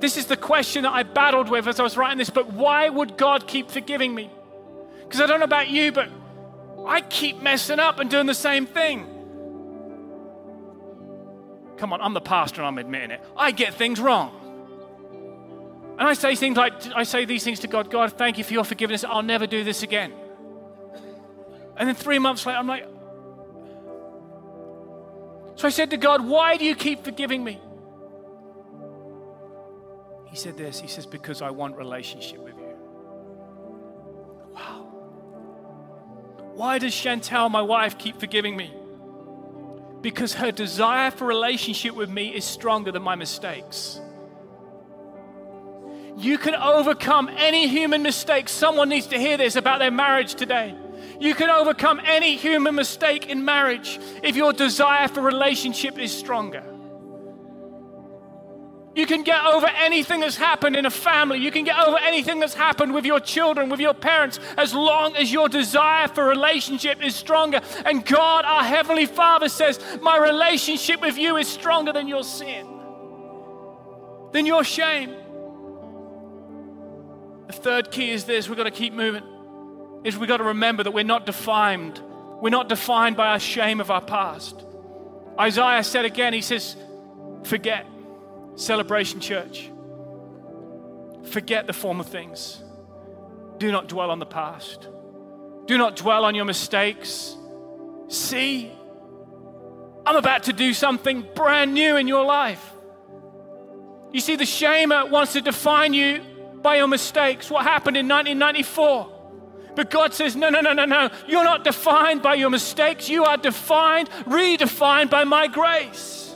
This 0.04 0.18
is 0.18 0.26
the 0.26 0.36
question 0.36 0.82
that 0.82 0.92
I 0.92 1.02
battled 1.02 1.48
with 1.48 1.66
as 1.66 1.80
I 1.80 1.82
was 1.82 1.96
writing 1.96 2.18
this 2.18 2.28
book. 2.28 2.46
Why 2.48 2.90
would 2.90 3.16
God 3.16 3.46
keep 3.46 3.70
forgiving 3.70 4.14
me? 4.14 4.30
Because 4.98 5.18
I 5.18 5.24
don't 5.24 5.38
know 5.38 5.46
about 5.46 5.70
you, 5.70 5.92
but 5.92 6.10
I 6.86 7.00
keep 7.00 7.40
messing 7.40 7.78
up 7.78 8.00
and 8.00 8.10
doing 8.10 8.26
the 8.26 8.34
same 8.34 8.66
thing. 8.66 9.06
Come 11.78 11.94
on, 11.94 12.02
I'm 12.02 12.12
the 12.12 12.20
pastor 12.20 12.60
and 12.60 12.68
I'm 12.68 12.76
admitting 12.76 13.12
it. 13.12 13.24
I 13.34 13.50
get 13.50 13.72
things 13.72 13.98
wrong. 13.98 14.38
And 15.98 16.06
I 16.06 16.12
say 16.12 16.36
things 16.36 16.58
like, 16.58 16.74
I 16.94 17.04
say 17.04 17.24
these 17.24 17.42
things 17.42 17.60
to 17.60 17.66
God 17.66 17.90
God, 17.90 18.12
thank 18.12 18.36
you 18.36 18.44
for 18.44 18.52
your 18.52 18.64
forgiveness. 18.64 19.04
I'll 19.04 19.22
never 19.22 19.46
do 19.46 19.64
this 19.64 19.82
again. 19.82 20.12
And 21.78 21.88
then 21.88 21.94
three 21.94 22.18
months 22.18 22.44
later, 22.44 22.58
I'm 22.58 22.66
like, 22.66 22.86
so 25.54 25.66
I 25.66 25.70
said 25.70 25.88
to 25.92 25.96
God, 25.96 26.26
why 26.26 26.58
do 26.58 26.66
you 26.66 26.74
keep 26.74 27.04
forgiving 27.04 27.42
me? 27.42 27.58
He 30.34 30.40
said 30.40 30.56
this 30.56 30.80
He 30.80 30.88
says, 30.88 31.06
because 31.06 31.42
I 31.42 31.50
want 31.50 31.76
relationship 31.76 32.40
with 32.40 32.56
you. 32.56 32.76
Wow. 34.52 34.88
Why 36.54 36.80
does 36.80 36.92
Chantel, 36.92 37.48
my 37.52 37.62
wife, 37.62 37.96
keep 37.98 38.18
forgiving 38.18 38.56
me? 38.56 38.74
Because 40.00 40.34
her 40.34 40.50
desire 40.50 41.12
for 41.12 41.24
relationship 41.24 41.94
with 41.94 42.10
me 42.10 42.34
is 42.34 42.44
stronger 42.44 42.90
than 42.90 43.02
my 43.02 43.14
mistakes. 43.14 44.00
You 46.16 46.36
can 46.36 46.56
overcome 46.56 47.30
any 47.36 47.68
human 47.68 48.02
mistake. 48.02 48.48
Someone 48.48 48.88
needs 48.88 49.06
to 49.06 49.20
hear 49.20 49.36
this 49.36 49.54
about 49.54 49.78
their 49.78 49.92
marriage 49.92 50.34
today. 50.34 50.74
You 51.20 51.36
can 51.36 51.48
overcome 51.48 52.00
any 52.04 52.34
human 52.34 52.74
mistake 52.74 53.28
in 53.28 53.44
marriage 53.44 54.00
if 54.24 54.34
your 54.34 54.52
desire 54.52 55.06
for 55.06 55.20
relationship 55.20 55.96
is 55.96 56.12
stronger. 56.12 56.73
You 58.94 59.06
can 59.06 59.24
get 59.24 59.44
over 59.44 59.66
anything 59.66 60.20
that's 60.20 60.36
happened 60.36 60.76
in 60.76 60.86
a 60.86 60.90
family. 60.90 61.38
You 61.38 61.50
can 61.50 61.64
get 61.64 61.78
over 61.78 61.98
anything 61.98 62.38
that's 62.38 62.54
happened 62.54 62.94
with 62.94 63.04
your 63.04 63.18
children, 63.18 63.68
with 63.68 63.80
your 63.80 63.94
parents, 63.94 64.38
as 64.56 64.72
long 64.72 65.16
as 65.16 65.32
your 65.32 65.48
desire 65.48 66.06
for 66.06 66.24
relationship 66.24 67.02
is 67.02 67.16
stronger. 67.16 67.60
And 67.84 68.06
God, 68.06 68.44
our 68.44 68.62
Heavenly 68.62 69.06
Father, 69.06 69.48
says, 69.48 69.80
My 70.00 70.16
relationship 70.18 71.00
with 71.00 71.18
you 71.18 71.36
is 71.36 71.48
stronger 71.48 71.92
than 71.92 72.06
your 72.06 72.22
sin, 72.22 72.68
than 74.32 74.46
your 74.46 74.62
shame. 74.62 75.10
The 77.48 77.52
third 77.52 77.90
key 77.90 78.10
is 78.10 78.24
this 78.24 78.48
we've 78.48 78.56
got 78.56 78.64
to 78.64 78.70
keep 78.70 78.92
moving. 78.92 79.24
Is 80.04 80.16
we've 80.16 80.28
got 80.28 80.36
to 80.36 80.44
remember 80.44 80.84
that 80.84 80.92
we're 80.92 81.02
not 81.02 81.26
defined. 81.26 82.00
We're 82.40 82.50
not 82.50 82.68
defined 82.68 83.16
by 83.16 83.28
our 83.28 83.40
shame 83.40 83.80
of 83.80 83.90
our 83.90 84.02
past. 84.02 84.62
Isaiah 85.38 85.82
said 85.82 86.04
again, 86.04 86.32
he 86.32 86.42
says, 86.42 86.76
forget. 87.42 87.86
Celebration 88.56 89.20
Church. 89.20 89.70
Forget 91.24 91.66
the 91.66 91.72
former 91.72 92.04
things. 92.04 92.62
Do 93.58 93.72
not 93.72 93.88
dwell 93.88 94.10
on 94.10 94.18
the 94.18 94.26
past. 94.26 94.88
Do 95.66 95.78
not 95.78 95.96
dwell 95.96 96.24
on 96.24 96.34
your 96.34 96.44
mistakes. 96.44 97.36
See, 98.08 98.70
I'm 100.06 100.16
about 100.16 100.44
to 100.44 100.52
do 100.52 100.74
something 100.74 101.26
brand 101.34 101.72
new 101.72 101.96
in 101.96 102.06
your 102.06 102.24
life. 102.24 102.72
You 104.12 104.20
see, 104.20 104.36
the 104.36 104.44
shamer 104.44 105.10
wants 105.10 105.32
to 105.32 105.40
define 105.40 105.94
you 105.94 106.20
by 106.62 106.76
your 106.76 106.88
mistakes, 106.88 107.50
what 107.50 107.64
happened 107.64 107.96
in 107.96 108.06
1994. 108.06 109.10
But 109.74 109.90
God 109.90 110.14
says, 110.14 110.36
no, 110.36 110.50
no, 110.50 110.60
no, 110.60 110.72
no, 110.72 110.84
no. 110.84 111.10
You're 111.26 111.44
not 111.44 111.64
defined 111.64 112.22
by 112.22 112.34
your 112.34 112.50
mistakes. 112.50 113.08
You 113.08 113.24
are 113.24 113.36
defined, 113.36 114.08
redefined 114.24 115.10
by 115.10 115.24
my 115.24 115.48
grace. 115.48 116.33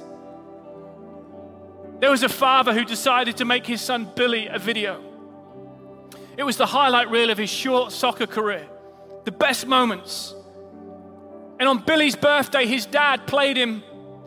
There 2.00 2.10
was 2.10 2.22
a 2.22 2.28
father 2.28 2.72
who 2.72 2.84
decided 2.84 3.38
to 3.38 3.44
make 3.44 3.66
his 3.66 3.80
son 3.80 4.10
Billy 4.14 4.46
a 4.46 4.58
video. 4.58 5.02
It 6.36 6.44
was 6.44 6.56
the 6.56 6.66
highlight 6.66 7.10
reel 7.10 7.30
of 7.30 7.38
his 7.38 7.50
short 7.50 7.92
soccer 7.92 8.26
career, 8.26 8.68
the 9.24 9.32
best 9.32 9.66
moments. 9.66 10.34
And 11.58 11.68
on 11.68 11.78
Billy's 11.78 12.14
birthday, 12.14 12.66
his 12.66 12.86
dad 12.86 13.26
played 13.26 13.56
him 13.56 13.82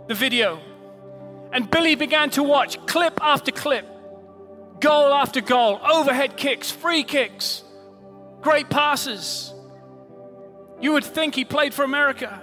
the 0.07 0.15
video. 0.15 0.59
And 1.53 1.69
Billy 1.71 1.95
began 1.95 2.29
to 2.31 2.43
watch 2.43 2.85
clip 2.85 3.19
after 3.21 3.51
clip 3.51 3.87
goal 4.81 5.13
after 5.13 5.39
goal, 5.39 5.79
overhead 5.89 6.35
kicks, 6.35 6.71
free 6.71 7.03
kicks, 7.03 7.63
great 8.41 8.69
passes. 8.69 9.53
You 10.81 10.93
would 10.93 11.05
think 11.05 11.35
he 11.35 11.45
played 11.45 11.73
for 11.73 11.83
America. 11.83 12.41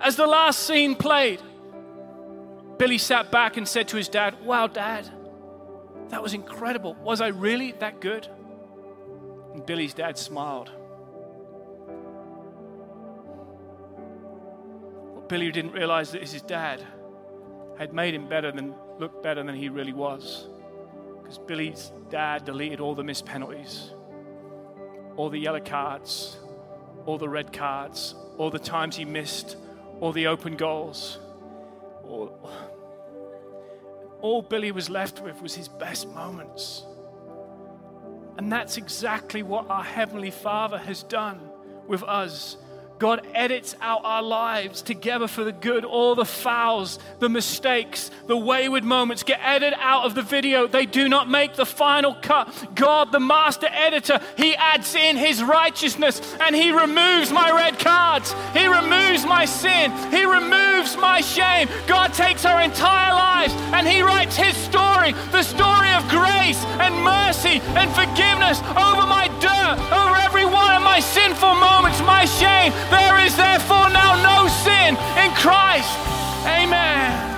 As 0.00 0.14
the 0.14 0.26
last 0.26 0.60
scene 0.60 0.94
played, 0.94 1.40
Billy 2.78 2.98
sat 2.98 3.30
back 3.30 3.56
and 3.56 3.66
said 3.66 3.88
to 3.88 3.96
his 3.96 4.08
dad, 4.08 4.44
Wow, 4.44 4.66
dad, 4.66 5.10
that 6.08 6.22
was 6.22 6.34
incredible. 6.34 6.94
Was 7.02 7.20
I 7.20 7.28
really 7.28 7.72
that 7.72 8.00
good? 8.00 8.28
And 9.54 9.64
Billy's 9.64 9.94
dad 9.94 10.18
smiled. 10.18 10.70
What 15.14 15.28
Billy 15.28 15.50
didn't 15.50 15.72
realize 15.72 16.12
that 16.12 16.22
his 16.22 16.42
dad 16.42 16.84
had 17.78 17.92
made 17.92 18.14
him 18.14 18.28
better 18.28 18.52
than 18.52 18.74
looked 18.98 19.22
better 19.22 19.42
than 19.42 19.54
he 19.54 19.68
really 19.68 19.92
was. 19.92 20.48
Because 21.22 21.38
Billy's 21.38 21.92
dad 22.10 22.44
deleted 22.44 22.80
all 22.80 22.94
the 22.94 23.04
missed 23.04 23.26
penalties, 23.26 23.90
all 25.16 25.28
the 25.28 25.38
yellow 25.38 25.60
cards, 25.60 26.36
all 27.04 27.18
the 27.18 27.28
red 27.28 27.52
cards, 27.52 28.14
all 28.38 28.50
the 28.50 28.58
times 28.58 28.96
he 28.96 29.04
missed, 29.04 29.56
all 30.00 30.12
the 30.12 30.26
open 30.26 30.56
goals. 30.56 31.18
All, 34.20 34.42
Billy 34.42 34.72
was 34.72 34.88
left 34.88 35.20
with 35.20 35.40
was 35.42 35.54
his 35.54 35.68
best 35.68 36.08
moments. 36.08 36.84
And 38.38 38.52
that's 38.52 38.76
exactly 38.76 39.42
what 39.42 39.68
our 39.70 39.84
Heavenly 39.84 40.30
Father 40.30 40.78
has 40.78 41.02
done 41.02 41.40
with 41.86 42.02
us 42.02 42.56
God 42.98 43.26
edits 43.34 43.76
out 43.80 44.00
our 44.04 44.22
lives 44.22 44.80
together 44.80 45.28
for 45.28 45.44
the 45.44 45.52
good. 45.52 45.84
All 45.84 46.14
the 46.14 46.24
fouls, 46.24 46.98
the 47.18 47.28
mistakes, 47.28 48.10
the 48.26 48.36
wayward 48.36 48.84
moments 48.84 49.22
get 49.22 49.40
edited 49.42 49.78
out 49.80 50.04
of 50.04 50.14
the 50.14 50.22
video. 50.22 50.66
They 50.66 50.86
do 50.86 51.08
not 51.08 51.28
make 51.28 51.54
the 51.54 51.66
final 51.66 52.14
cut. 52.14 52.74
God, 52.74 53.12
the 53.12 53.20
master 53.20 53.68
editor, 53.70 54.20
He 54.36 54.54
adds 54.56 54.94
in 54.94 55.16
His 55.16 55.42
righteousness 55.42 56.20
and 56.40 56.56
He 56.56 56.72
removes 56.72 57.30
my 57.30 57.50
red 57.50 57.78
cards. 57.78 58.34
He 58.54 58.66
removes 58.66 59.26
my 59.26 59.44
sin. 59.44 59.92
He 60.10 60.24
removes 60.24 60.96
my 60.96 61.20
shame. 61.20 61.68
God 61.86 62.14
takes 62.14 62.44
our 62.44 62.62
entire 62.62 63.12
lives 63.12 63.52
and 63.74 63.86
He 63.86 64.00
writes 64.00 64.36
His 64.36 64.56
story 64.56 65.12
the 65.32 65.42
story 65.42 65.90
of 65.92 66.08
grace 66.08 66.64
and 66.80 66.94
mercy 67.02 67.60
and 67.76 67.90
forgiveness 67.90 68.60
over 68.70 69.06
my 69.06 69.25
over 69.44 70.16
every 70.16 70.44
one 70.44 70.74
of 70.74 70.82
my 70.82 71.00
sinful 71.00 71.54
moments, 71.54 72.00
my 72.00 72.24
shame. 72.24 72.72
There 72.90 73.18
is 73.24 73.36
therefore 73.36 73.90
now 73.90 74.16
no 74.22 74.48
sin 74.48 74.96
in 75.22 75.34
Christ. 75.34 75.90
Amen. 76.46 77.36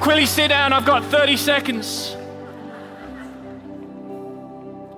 Quilly, 0.00 0.26
sit 0.26 0.48
down. 0.48 0.72
I've 0.72 0.86
got 0.86 1.04
30 1.04 1.36
seconds. 1.36 2.14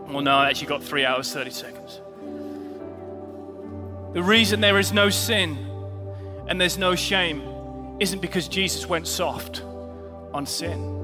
Well, 0.09 0.23
no, 0.23 0.33
I 0.33 0.51
actually 0.51 0.67
got 0.67 0.83
three 0.83 1.05
hours, 1.05 1.33
30 1.33 1.51
seconds. 1.51 2.01
The 4.13 4.23
reason 4.23 4.61
there 4.61 4.79
is 4.79 4.93
no 4.93 5.09
sin 5.09 5.57
and 6.49 6.61
there's 6.61 6.77
no 6.77 6.97
shame 6.97 7.43
isn't 8.01 8.21
because 8.21 8.49
Jesus 8.49 8.89
went 8.89 9.07
soft 9.07 9.63
on 10.35 10.47
sin, 10.47 11.00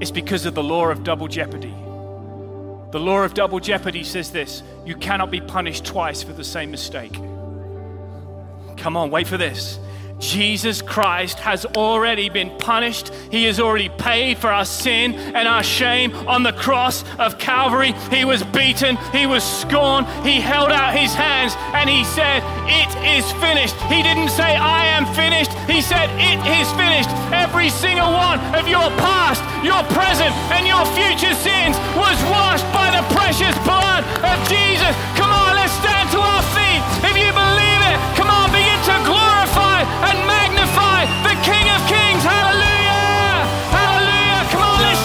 it's 0.00 0.10
because 0.10 0.46
of 0.46 0.54
the 0.54 0.62
law 0.62 0.88
of 0.88 1.04
double 1.04 1.28
jeopardy. 1.28 1.74
The 2.90 2.98
law 2.98 3.22
of 3.22 3.34
double 3.34 3.60
jeopardy 3.60 4.02
says 4.02 4.32
this 4.32 4.62
you 4.84 4.96
cannot 4.96 5.30
be 5.30 5.40
punished 5.40 5.84
twice 5.84 6.22
for 6.22 6.32
the 6.32 6.44
same 6.44 6.70
mistake. 6.70 7.12
Come 8.76 8.96
on, 8.96 9.10
wait 9.10 9.28
for 9.28 9.36
this. 9.36 9.78
Jesus 10.20 10.82
Christ 10.82 11.38
has 11.40 11.64
already 11.64 12.28
been 12.28 12.56
punished. 12.58 13.08
He 13.30 13.44
has 13.44 13.58
already 13.58 13.88
paid 13.88 14.38
for 14.38 14.48
our 14.48 14.66
sin 14.66 15.14
and 15.14 15.48
our 15.48 15.62
shame 15.62 16.14
on 16.28 16.42
the 16.42 16.52
cross 16.52 17.02
of 17.18 17.38
Calvary. 17.38 17.92
He 18.10 18.24
was 18.24 18.42
beaten, 18.44 18.96
he 19.12 19.26
was 19.26 19.42
scorned, 19.42 20.06
he 20.24 20.40
held 20.40 20.70
out 20.70 20.96
his 20.96 21.14
hands 21.14 21.54
and 21.74 21.88
he 21.88 22.04
said, 22.04 22.44
It 22.68 22.92
is 23.18 23.24
finished. 23.40 23.74
He 23.88 24.02
didn't 24.02 24.28
say, 24.28 24.54
I 24.54 24.86
am 24.92 25.06
finished. 25.16 25.52
He 25.64 25.80
said, 25.80 26.12
It 26.20 26.38
is 26.60 26.68
finished. 26.76 27.08
Every 27.32 27.70
single 27.70 28.12
one 28.12 28.38
of 28.54 28.68
your 28.68 28.92
past, 29.00 29.40
your 29.64 29.82
present, 29.96 30.30
and 30.52 30.68
your 30.68 30.84
future 30.92 31.34
sins 31.34 31.80
was 31.96 32.20
washed 32.28 32.68
by 32.76 32.92
the 32.92 33.02
precious 33.16 33.56
blood 33.64 34.04
of 34.20 34.36
Jesus. 34.48 34.94
Come 35.16 35.32
on. 35.32 35.50